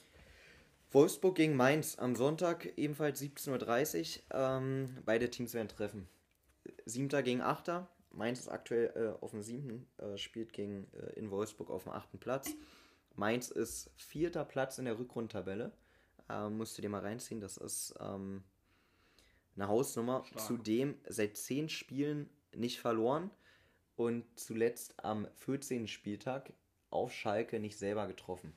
Wolfsburg 0.92 1.36
gegen 1.36 1.54
Mainz 1.54 1.98
am 1.98 2.16
Sonntag, 2.16 2.76
ebenfalls 2.76 3.22
17.30 3.22 4.18
Uhr. 4.18 4.36
Ähm, 4.36 4.98
beide 5.04 5.30
Teams 5.30 5.54
werden 5.54 5.68
treffen. 5.68 6.08
Siebter 6.84 7.22
gegen 7.22 7.40
Achter. 7.40 7.88
Mainz 8.10 8.40
ist 8.40 8.48
aktuell 8.48 8.92
äh, 8.96 9.22
auf 9.22 9.30
dem 9.30 9.42
siebten, 9.42 9.86
äh, 9.98 10.18
spielt 10.18 10.52
gegen 10.52 10.88
äh, 10.92 11.12
in 11.12 11.30
Wolfsburg 11.30 11.70
auf 11.70 11.84
dem 11.84 11.92
achten 11.92 12.18
Platz. 12.18 12.50
Mainz 13.14 13.50
ist 13.50 13.90
vierter 13.96 14.44
Platz 14.44 14.78
in 14.78 14.84
der 14.84 14.98
Rückrundtabelle. 14.98 15.72
Ähm, 16.28 16.56
musst 16.56 16.76
du 16.76 16.82
dir 16.82 16.88
mal 16.88 17.02
reinziehen. 17.02 17.40
Das 17.40 17.56
ist 17.56 17.94
ähm, 18.00 18.42
eine 19.54 19.68
Hausnummer. 19.68 20.24
Stark. 20.24 20.44
Zudem 20.44 20.96
seit 21.08 21.36
zehn 21.36 21.68
Spielen 21.68 22.28
nicht 22.54 22.80
verloren 22.80 23.30
und 23.96 24.24
zuletzt 24.36 25.04
am 25.04 25.28
14. 25.36 25.86
Spieltag 25.86 26.52
auf 26.90 27.12
Schalke 27.12 27.60
nicht 27.60 27.78
selber 27.78 28.06
getroffen. 28.06 28.52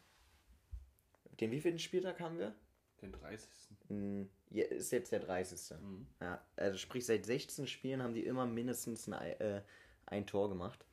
Den 1.39 1.51
wievielten 1.51 1.79
Spieltag 1.79 2.19
haben 2.19 2.38
wir? 2.38 2.56
Den 3.01 3.12
30. 3.12 3.49
Hm, 3.89 4.29
ja, 4.49 4.65
ist 4.65 4.91
jetzt 4.91 5.12
der 5.12 5.19
30. 5.19 5.77
Mhm. 5.79 6.08
Ja, 6.21 6.41
also 6.56 6.77
sprich, 6.77 7.06
seit 7.06 7.25
16 7.25 7.67
Spielen 7.67 8.01
haben 8.01 8.13
die 8.13 8.25
immer 8.25 8.45
mindestens 8.45 9.10
ein, 9.10 9.39
äh, 9.39 9.62
ein 10.06 10.25
Tor 10.25 10.49
gemacht. 10.49 10.86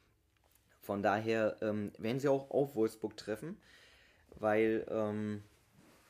Von 0.81 1.03
daher 1.03 1.57
ähm, 1.61 1.93
werden 1.99 2.19
sie 2.21 2.29
auch 2.29 2.51
auf 2.51 2.75
Wolfsburg 2.75 3.17
treffen, 3.17 3.61
weil 4.39 4.87
ähm, 4.91 5.43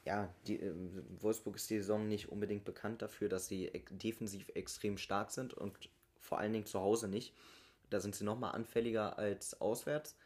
ja, 0.05 0.33
die, 0.47 0.61
äh, 0.61 0.73
Wolfsburg 1.21 1.57
ist 1.57 1.69
die 1.71 1.79
Saison 1.79 2.09
nicht 2.09 2.31
unbedingt 2.31 2.65
bekannt 2.65 3.03
dafür, 3.03 3.29
dass 3.29 3.49
sie 3.49 3.67
e 3.67 3.83
defensiv 3.91 4.49
extrem 4.55 4.97
stark 4.97 5.31
sind 5.31 5.55
und 5.55 5.79
vor 6.31 6.39
allen 6.39 6.53
Dingen 6.53 6.65
zu 6.65 6.81
Hause 6.81 7.09
nicht. 7.09 7.35
Da 7.91 7.99
sind 7.99 8.15
sie 8.15 8.25
nochmal 8.25 8.53
anfälliger 8.53 9.19
als 9.19 9.61
auswärts. 9.61 10.17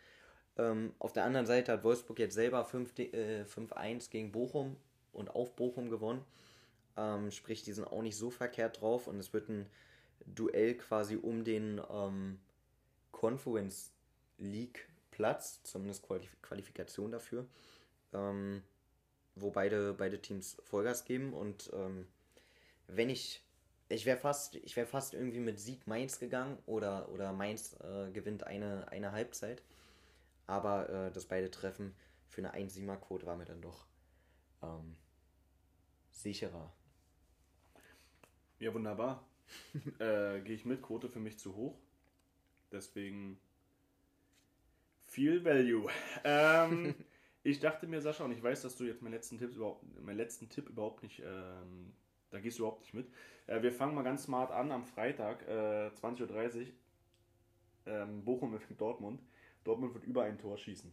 Ähm, 0.59 0.93
auf 0.99 1.15
der 1.15 1.25
anderen 1.25 1.47
Seite 1.47 1.73
hat 1.73 1.83
Wolfsburg 1.83 2.19
jetzt 2.19 2.35
selber 2.35 2.69
5-1 2.69 3.01
äh, 3.01 4.11
gegen 4.11 4.31
Bochum 4.31 4.77
und 5.13 5.31
auf 5.31 5.57
Bochum 5.57 5.89
gewonnen. 5.89 6.23
Ähm, 6.99 7.31
sprich, 7.31 7.63
die 7.63 7.73
sind 7.73 7.87
auch 7.87 8.03
nicht 8.03 8.19
so 8.19 8.31
verkehrt 8.31 8.83
drauf 8.83 9.09
und 9.09 9.19
es 9.19 9.33
wird 9.33 9.49
ein 9.49 9.67
Duell 10.27 10.75
quasi 10.77 11.17
um 11.17 11.43
den 11.43 11.81
ähm, 11.91 12.39
Conference 13.11 13.93
League 14.39 14.89
Platz, 15.11 15.63
zumindest 15.65 16.03
Qualif 16.03 16.37
Qualifikation 16.43 17.13
dafür. 17.13 17.47
Ähm, 18.13 18.63
wo 19.37 19.51
beide, 19.51 19.95
beide 19.95 20.21
Teams 20.21 20.57
Vollgas 20.65 21.05
geben. 21.05 21.33
Und 21.33 21.71
ähm, 21.75 22.07
wenn 22.87 23.11
ich, 23.11 23.43
ich 23.89 24.07
wäre 24.07 24.19
fast, 24.19 24.57
ich 24.57 24.77
wäre 24.77 24.87
fast 24.87 25.15
irgendwie 25.15 25.41
mit 25.41 25.59
Sieg 25.59 25.87
Mainz 25.87 26.19
gegangen 26.19 26.59
oder, 26.67 27.09
oder 27.11 27.33
Mainz 27.33 27.77
äh, 27.81 28.11
gewinnt 28.11 28.45
eine, 28.45 28.89
eine 28.89 29.13
Halbzeit. 29.13 29.63
Aber 30.47 30.89
äh, 30.89 31.13
das 31.13 31.27
beide 31.27 31.51
Treffen 31.51 31.95
für 32.29 32.47
eine 32.47 32.55
1-7er-Quote 32.55 33.27
war 33.27 33.37
mir 33.37 33.45
dann 33.45 33.63
doch 33.63 33.87
ähm, 34.63 34.97
sicherer. 36.11 36.73
Ja, 38.59 38.73
wunderbar. 38.75 39.27
äh, 39.99 40.41
Gehe 40.41 40.55
ich 40.55 40.65
mit, 40.65 40.83
Quote 40.83 41.09
für 41.09 41.21
mich 41.21 41.39
zu 41.39 41.55
hoch. 41.55 41.79
Deswegen 42.73 43.39
viel 45.07 45.45
Value. 45.45 45.91
Ähm, 46.25 46.95
Ich 47.47 47.61
dachte 47.61 47.87
mir, 47.87 48.01
Sascha, 48.01 48.25
und 48.25 48.33
ich 48.33 48.43
weiß, 48.43 48.63
dass 48.63 48.75
du 48.77 48.85
jetzt 48.85 49.03
meinen 49.03 49.13
letzten 49.13 49.37
Tipp 49.37 49.55
überhaupt, 49.55 49.85
meinen 50.01 50.17
letzten 50.17 50.49
Tipp 50.49 50.71
überhaupt 50.71 51.03
nicht 51.03 51.21
ähm, 51.21 51.93
Da 52.35 52.41
gehst 52.41 52.59
du 52.59 52.65
überhaupt 52.65 52.81
nicht 52.83 52.95
mit. 52.95 53.07
Äh, 53.47 53.63
wir 53.63 53.73
fangen 53.73 53.95
mal 53.95 54.03
ganz 54.03 54.25
smart 54.25 54.51
an 54.51 54.73
am 54.73 54.85
Freitag, 54.85 55.47
äh, 55.49 55.91
20.30 55.91 56.61
Uhr. 56.61 56.67
Ähm, 57.87 58.25
Bochum 58.25 58.53
empfängt 58.55 58.81
Dortmund. 58.81 59.23
Dortmund 59.63 59.95
wird 59.95 60.05
über 60.05 60.25
ein 60.25 60.39
Tor 60.39 60.59
schießen. 60.59 60.93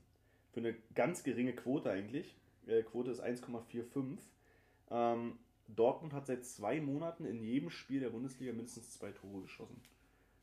Für 0.51 0.60
eine 0.60 0.75
ganz 0.93 1.23
geringe 1.23 1.54
Quote 1.54 1.89
eigentlich. 1.89 2.38
Äh, 2.67 2.84
Quote 2.84 3.12
ist 3.12 3.23
1,45. 3.23 4.19
Ähm, 4.91 5.39
Dortmund 5.67 6.13
hat 6.13 6.27
seit 6.27 6.45
zwei 6.45 6.80
Monaten 6.80 7.25
in 7.25 7.41
jedem 7.41 7.69
Spiel 7.69 8.01
der 8.01 8.10
Bundesliga 8.10 8.51
mindestens 8.54 8.91
zwei 8.91 9.12
Tore 9.12 9.41
geschossen. 9.41 9.82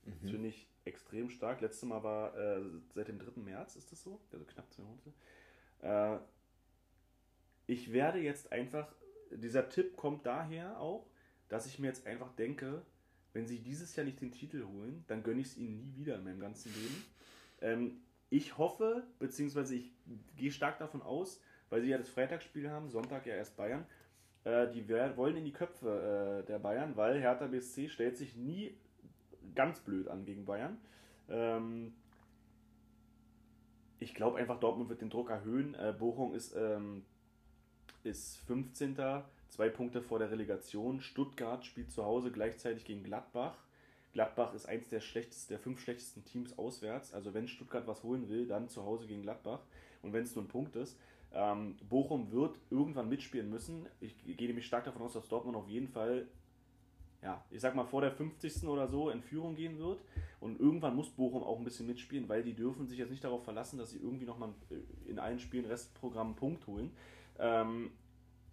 Das 0.06 0.30
finde 0.30 0.48
ich 0.48 0.66
extrem 0.86 1.28
stark. 1.28 1.60
Letztes 1.60 1.84
Mal 1.84 2.02
war 2.02 2.34
äh, 2.36 2.62
seit 2.94 3.08
dem 3.08 3.18
3. 3.18 3.40
März, 3.42 3.76
ist 3.76 3.92
das 3.92 4.02
so? 4.02 4.20
Also 4.32 4.44
knapp 4.46 4.72
zwei 4.72 4.82
Monate. 4.84 5.12
Äh, 5.82 6.18
ich 7.66 7.92
werde 7.92 8.18
jetzt 8.18 8.50
einfach, 8.50 8.90
dieser 9.30 9.68
Tipp 9.68 9.96
kommt 9.96 10.26
daher 10.26 10.80
auch, 10.80 11.06
dass 11.48 11.66
ich 11.66 11.78
mir 11.78 11.88
jetzt 11.88 12.06
einfach 12.06 12.34
denke, 12.36 12.82
wenn 13.32 13.46
sie 13.46 13.58
dieses 13.58 13.94
Jahr 13.96 14.04
nicht 14.04 14.20
den 14.20 14.32
Titel 14.32 14.64
holen, 14.64 15.04
dann 15.06 15.22
gönne 15.22 15.40
ich 15.40 15.48
es 15.48 15.56
ihnen 15.56 15.78
nie 15.78 15.96
wieder 15.96 16.16
in 16.16 16.24
meinem 16.24 16.40
ganzen 16.40 16.72
Leben. 16.74 17.04
Ähm, 17.60 18.00
ich 18.30 18.58
hoffe, 18.58 19.04
beziehungsweise 19.18 19.74
ich 19.74 19.92
gehe 20.36 20.50
stark 20.50 20.78
davon 20.78 21.02
aus, 21.02 21.40
weil 21.70 21.82
sie 21.82 21.88
ja 21.88 21.98
das 21.98 22.08
Freitagsspiel 22.08 22.70
haben, 22.70 22.90
Sonntag 22.90 23.26
ja 23.26 23.34
erst 23.34 23.56
Bayern, 23.56 23.86
äh, 24.44 24.70
die 24.70 24.88
wollen 24.88 25.36
in 25.36 25.44
die 25.44 25.52
Köpfe 25.52 26.42
äh, 26.42 26.46
der 26.46 26.58
Bayern, 26.58 26.96
weil 26.96 27.20
Hertha 27.20 27.46
BSC 27.46 27.88
stellt 27.88 28.16
sich 28.16 28.36
nie 28.36 28.74
ganz 29.54 29.80
blöd 29.80 30.08
an 30.08 30.24
gegen 30.24 30.44
Bayern. 30.44 30.78
Ähm, 31.28 31.94
ich 33.98 34.14
glaube 34.14 34.38
einfach, 34.38 34.60
Dortmund 34.60 34.88
wird 34.88 35.00
den 35.00 35.10
Druck 35.10 35.30
erhöhen. 35.30 35.74
Äh, 35.74 35.94
Bochum 35.98 36.34
ist, 36.34 36.54
ähm, 36.56 37.04
ist 38.04 38.38
15. 38.46 38.96
Zwei 39.48 39.68
Punkte 39.68 40.02
vor 40.02 40.18
der 40.18 40.30
Relegation. 40.30 41.00
Stuttgart 41.00 41.64
spielt 41.64 41.90
zu 41.90 42.04
Hause 42.04 42.30
gleichzeitig 42.30 42.84
gegen 42.84 43.02
Gladbach. 43.02 43.56
Gladbach 44.12 44.54
ist 44.54 44.66
eins 44.66 44.88
der 44.88 45.00
schlechtesten, 45.00 45.54
der 45.54 45.58
fünf 45.58 45.80
schlechtesten 45.80 46.24
Teams 46.24 46.58
auswärts. 46.58 47.12
Also 47.12 47.34
wenn 47.34 47.48
Stuttgart 47.48 47.86
was 47.86 48.02
holen 48.02 48.28
will, 48.28 48.46
dann 48.46 48.68
zu 48.68 48.84
Hause 48.84 49.06
gegen 49.06 49.22
Gladbach. 49.22 49.60
Und 50.02 50.12
wenn 50.12 50.24
es 50.24 50.34
nur 50.34 50.44
ein 50.44 50.48
Punkt 50.48 50.76
ist. 50.76 50.98
Ähm, 51.32 51.76
Bochum 51.88 52.32
wird 52.32 52.58
irgendwann 52.70 53.08
mitspielen 53.08 53.50
müssen. 53.50 53.86
Ich 54.00 54.16
gehe 54.24 54.48
nämlich 54.48 54.66
stark 54.66 54.84
davon 54.84 55.02
aus, 55.02 55.12
dass 55.12 55.28
Dortmund 55.28 55.56
auf 55.56 55.68
jeden 55.68 55.88
Fall, 55.88 56.26
ja, 57.22 57.44
ich 57.50 57.60
sag 57.60 57.74
mal 57.74 57.84
vor 57.84 58.00
der 58.00 58.12
50. 58.12 58.64
oder 58.64 58.88
so 58.88 59.10
in 59.10 59.22
Führung 59.22 59.54
gehen 59.54 59.78
wird. 59.78 60.00
Und 60.40 60.58
irgendwann 60.58 60.96
muss 60.96 61.10
Bochum 61.10 61.42
auch 61.42 61.58
ein 61.58 61.64
bisschen 61.64 61.86
mitspielen, 61.86 62.28
weil 62.28 62.42
die 62.42 62.54
dürfen 62.54 62.86
sich 62.86 62.98
jetzt 62.98 63.10
nicht 63.10 63.24
darauf 63.24 63.44
verlassen, 63.44 63.78
dass 63.78 63.90
sie 63.90 63.98
irgendwie 63.98 64.24
nochmal 64.24 64.54
in 65.06 65.18
allen 65.18 65.38
Spielen 65.38 65.66
Restprogramm 65.66 66.28
einen 66.28 66.36
Punkt 66.36 66.66
holen. 66.66 66.92
Ähm, 67.38 67.90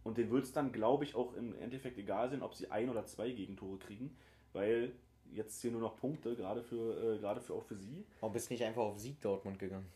und 0.04 0.18
den 0.18 0.30
wird 0.30 0.44
es 0.44 0.54
dann, 0.54 0.72
glaube 0.72 1.04
ich, 1.04 1.16
auch 1.16 1.34
im 1.34 1.56
Endeffekt 1.56 1.98
egal 1.98 2.30
sein, 2.30 2.42
ob 2.44 2.54
sie 2.54 2.70
ein 2.70 2.90
oder 2.90 3.06
zwei 3.06 3.32
Gegentore 3.32 3.78
kriegen, 3.80 4.16
weil 4.54 4.94
jetzt 5.32 5.62
hier 5.62 5.72
nur 5.72 5.82
noch 5.82 5.96
Punkte, 5.98 6.36
gerade 6.36 6.62
für, 6.62 7.16
äh, 7.16 7.20
gerade 7.20 7.42
für 7.42 7.54
auch 7.56 7.64
für 7.64 7.76
sie. 7.76 8.06
Warum 8.20 8.34
bist 8.34 8.50
du 8.50 8.54
nicht 8.54 8.64
einfach 8.64 8.84
auf 8.84 9.00
Sieg 9.00 9.20
Dortmund 9.22 9.58
gegangen? 9.58 9.88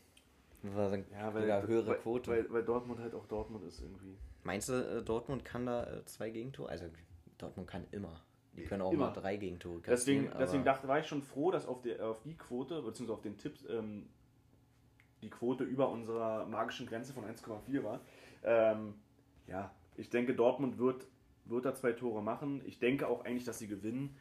War 0.62 0.94
Ja, 1.12 1.30
sogar 1.32 1.66
höhere 1.66 1.86
weil, 1.86 1.98
Quote. 1.98 2.30
Weil, 2.30 2.52
weil 2.52 2.64
Dortmund 2.64 3.00
halt 3.00 3.14
auch 3.14 3.26
Dortmund 3.26 3.64
ist 3.64 3.80
irgendwie. 3.80 4.16
Meinst 4.42 4.68
du, 4.68 4.72
äh, 4.74 5.02
Dortmund 5.02 5.44
kann 5.44 5.64
da 5.66 5.84
äh, 5.84 6.04
zwei 6.04 6.30
Gegentore? 6.30 6.68
Also 6.70 6.86
Dortmund 7.38 7.68
kann 7.68 7.86
immer. 7.92 8.20
Die 8.56 8.64
können 8.64 8.82
auch 8.82 8.92
Immer. 8.92 9.06
mal 9.06 9.12
drei 9.12 9.36
Gegentore 9.36 9.80
Deswegen, 9.80 10.24
kassieren, 10.24 10.38
deswegen 10.40 10.62
aber- 10.62 10.72
dachte, 10.72 10.88
war 10.88 10.98
ich 10.98 11.06
schon 11.06 11.22
froh, 11.22 11.50
dass 11.52 11.66
auf, 11.66 11.80
die, 11.82 11.98
auf 11.98 12.20
die 12.22 12.36
Quote, 12.36 12.82
beziehungsweise 12.82 13.12
auf 13.14 13.20
den 13.22 13.38
Tipp, 13.38 13.54
ähm, 13.70 14.08
die 15.22 15.30
Quote 15.30 15.64
über 15.64 15.88
unserer 15.88 16.46
magischen 16.46 16.86
Grenze 16.86 17.12
von 17.12 17.24
1,4 17.24 17.84
war. 17.84 18.00
Ähm, 18.42 18.94
ja, 19.46 19.70
ich 19.96 20.10
denke, 20.10 20.34
Dortmund 20.34 20.78
wird, 20.78 21.06
wird 21.44 21.64
da 21.64 21.74
zwei 21.74 21.92
Tore 21.92 22.22
machen. 22.22 22.62
Ich 22.64 22.78
denke 22.78 23.08
auch 23.08 23.24
eigentlich, 23.24 23.44
dass 23.44 23.58
sie 23.58 23.66
gewinnen. 23.68 24.16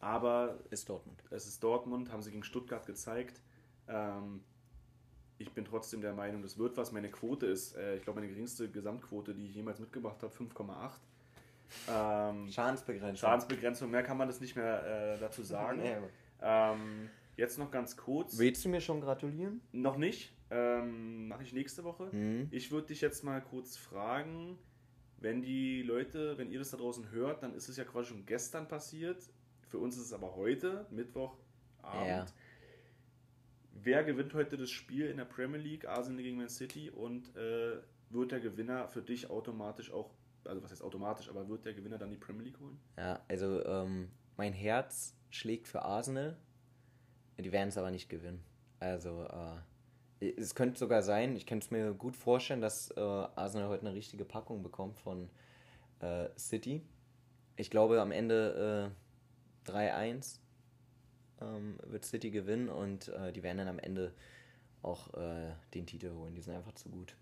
Aber 0.00 0.58
ist 0.70 0.88
Dortmund. 0.88 1.22
es 1.30 1.46
ist 1.46 1.62
Dortmund, 1.62 2.10
haben 2.10 2.22
sie 2.22 2.30
gegen 2.30 2.42
Stuttgart 2.42 2.86
gezeigt. 2.86 3.42
Ähm, 3.86 4.42
ich 5.36 5.52
bin 5.52 5.64
trotzdem 5.66 6.00
der 6.00 6.14
Meinung, 6.14 6.40
das 6.42 6.56
wird 6.58 6.76
was. 6.78 6.90
Meine 6.92 7.10
Quote 7.10 7.46
ist, 7.46 7.76
äh, 7.76 7.96
ich 7.96 8.02
glaube, 8.02 8.20
meine 8.20 8.32
geringste 8.32 8.70
Gesamtquote, 8.70 9.34
die 9.34 9.44
ich 9.46 9.54
jemals 9.54 9.78
mitgebracht 9.78 10.22
habe, 10.22 10.32
5,8. 10.34 10.92
Ähm, 11.88 12.50
Schadensbegrenzung. 12.50 13.16
Schadensbegrenzung, 13.16 13.90
mehr 13.90 14.02
kann 14.02 14.16
man 14.16 14.26
das 14.28 14.40
nicht 14.40 14.56
mehr 14.56 15.14
äh, 15.14 15.18
dazu 15.18 15.42
sagen. 15.42 15.80
Aber- 16.40 16.72
Ähm, 16.74 17.10
jetzt 17.36 17.58
noch 17.58 17.70
ganz 17.70 17.96
kurz. 17.96 18.38
Willst 18.38 18.64
du 18.64 18.70
mir 18.70 18.80
schon 18.80 19.00
gratulieren? 19.02 19.60
Noch 19.72 19.96
nicht. 19.98 20.32
Ähm, 20.50 21.28
Mache 21.28 21.44
ich 21.44 21.52
nächste 21.52 21.84
Woche. 21.84 22.10
Mhm. 22.12 22.48
Ich 22.50 22.70
würde 22.70 22.88
dich 22.88 23.00
jetzt 23.00 23.22
mal 23.22 23.40
kurz 23.40 23.76
fragen, 23.76 24.58
wenn 25.18 25.42
die 25.42 25.82
Leute, 25.82 26.38
wenn 26.38 26.50
ihr 26.50 26.58
das 26.58 26.70
da 26.70 26.76
draußen 26.76 27.10
hört, 27.10 27.42
dann 27.42 27.54
ist 27.54 27.68
es 27.68 27.76
ja 27.76 27.84
quasi 27.84 28.08
schon 28.08 28.26
gestern 28.26 28.68
passiert. 28.68 29.22
Für 29.68 29.78
uns 29.78 29.96
ist 29.96 30.06
es 30.06 30.12
aber 30.12 30.34
heute, 30.34 30.86
Mittwochabend. 30.90 31.38
Ja. 31.82 32.26
Wer 33.72 34.04
gewinnt 34.04 34.34
heute 34.34 34.56
das 34.56 34.70
Spiel 34.70 35.06
in 35.06 35.18
der 35.18 35.24
Premier 35.24 35.60
League, 35.60 35.86
Arsenal 35.86 36.22
gegen 36.22 36.36
Man 36.36 36.48
City 36.48 36.90
und 36.90 37.34
äh, 37.36 37.78
wird 38.10 38.32
der 38.32 38.40
Gewinner 38.40 38.88
für 38.88 39.02
dich 39.02 39.30
automatisch 39.30 39.92
auch, 39.92 40.10
also 40.44 40.62
was 40.62 40.72
heißt 40.72 40.82
automatisch, 40.82 41.28
aber 41.28 41.48
wird 41.48 41.64
der 41.64 41.74
Gewinner 41.74 41.96
dann 41.96 42.10
die 42.10 42.16
Premier 42.16 42.44
League 42.44 42.58
holen? 42.58 42.78
Ja, 42.96 43.24
also 43.28 43.64
ähm, 43.64 44.10
mein 44.36 44.52
Herz 44.52 45.16
schlägt 45.30 45.68
für 45.68 45.82
Arsenal. 45.82 46.36
Die 47.38 47.52
werden 47.52 47.68
es 47.68 47.78
aber 47.78 47.90
nicht 47.90 48.08
gewinnen. 48.08 48.42
Also 48.80 49.24
äh, 49.24 49.56
es 50.20 50.54
könnte 50.54 50.78
sogar 50.78 51.02
sein, 51.02 51.34
ich 51.36 51.46
könnte 51.46 51.64
es 51.64 51.70
mir 51.70 51.92
gut 51.94 52.16
vorstellen, 52.16 52.60
dass 52.60 52.90
äh, 52.90 53.00
Arsenal 53.00 53.68
heute 53.68 53.86
eine 53.86 53.94
richtige 53.94 54.24
Packung 54.24 54.62
bekommt 54.62 54.98
von 54.98 55.30
äh, 56.00 56.28
City. 56.36 56.82
Ich 57.56 57.70
glaube 57.70 58.00
am 58.00 58.12
Ende 58.12 58.92
äh, 59.66 59.70
3-1 59.70 60.38
ähm, 61.40 61.78
wird 61.86 62.04
City 62.04 62.30
gewinnen 62.30 62.68
und 62.68 63.08
äh, 63.08 63.32
die 63.32 63.42
werden 63.42 63.58
dann 63.58 63.68
am 63.68 63.78
Ende 63.78 64.14
auch 64.82 65.12
äh, 65.14 65.52
den 65.74 65.86
Titel 65.86 66.12
holen. 66.12 66.34
Die 66.34 66.42
sind 66.42 66.54
einfach 66.54 66.74
zu 66.74 66.88
gut. 66.90 67.14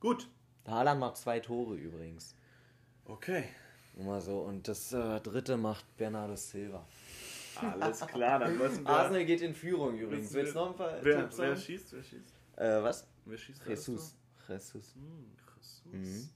Gut. 0.00 0.28
Haaland 0.66 1.00
macht 1.00 1.16
zwei 1.16 1.40
Tore 1.40 1.74
übrigens. 1.74 2.34
Okay. 3.04 3.44
Mal 3.96 4.20
so. 4.20 4.40
Und 4.40 4.68
das 4.68 4.92
äh, 4.92 5.20
dritte 5.20 5.56
macht 5.56 5.84
Bernardo 5.96 6.36
Silva. 6.36 6.86
Alles 7.62 8.00
klar, 8.06 8.38
dann 8.38 8.56
müssen 8.58 8.84
wir. 8.84 8.90
Arsenal 8.90 9.24
geht 9.24 9.40
in 9.42 9.54
Führung 9.54 9.98
übrigens. 9.98 10.32
Willst 10.32 10.54
du 10.54 10.58
noch 10.58 10.70
ein 10.70 10.76
paar 10.76 10.98
wer, 11.02 11.20
Tipps 11.20 11.38
wer 11.38 11.50
haben? 11.50 11.56
schießt? 11.60 11.92
Wer 11.92 12.02
schießt? 12.02 12.34
Äh, 12.56 12.82
was? 12.82 13.06
Wer 13.24 13.38
schießt? 13.38 13.66
Jesus. 13.66 14.16
Jesus. 14.48 14.94
Hm, 14.94 15.36
Jesus. 15.56 15.82
Mhm. 15.92 16.28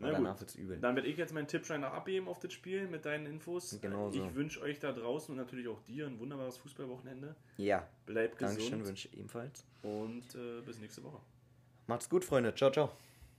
Na 0.00 0.12
danach 0.12 0.32
gut. 0.32 0.40
wird's 0.42 0.54
übel. 0.54 0.78
Dann 0.78 0.94
werde 0.94 1.08
ich 1.08 1.16
jetzt 1.16 1.34
meinen 1.34 1.48
Tippschein 1.48 1.80
noch 1.80 1.92
abgeben 1.92 2.28
auf 2.28 2.38
das 2.38 2.52
Spiel 2.52 2.86
mit 2.86 3.04
deinen 3.04 3.26
Infos. 3.26 3.76
Genau 3.80 4.10
so. 4.10 4.24
Ich 4.24 4.34
wünsche 4.34 4.60
euch 4.62 4.78
da 4.78 4.92
draußen 4.92 5.32
und 5.32 5.38
natürlich 5.38 5.66
auch 5.66 5.80
dir 5.82 6.06
ein 6.06 6.20
wunderbares 6.20 6.56
Fußballwochenende. 6.58 7.34
Ja, 7.56 7.88
Bleibt 8.06 8.40
Dankeschön 8.40 8.70
gesund 8.70 8.86
wünsche 8.86 9.08
ich 9.08 9.18
ebenfalls. 9.18 9.64
und 9.82 10.34
äh, 10.36 10.60
bis 10.64 10.78
nächste 10.78 11.02
Woche. 11.02 11.18
Macht's 11.88 12.08
gut, 12.08 12.24
Freunde. 12.24 12.54
Ciao, 12.54 12.70
ciao. 12.70 12.92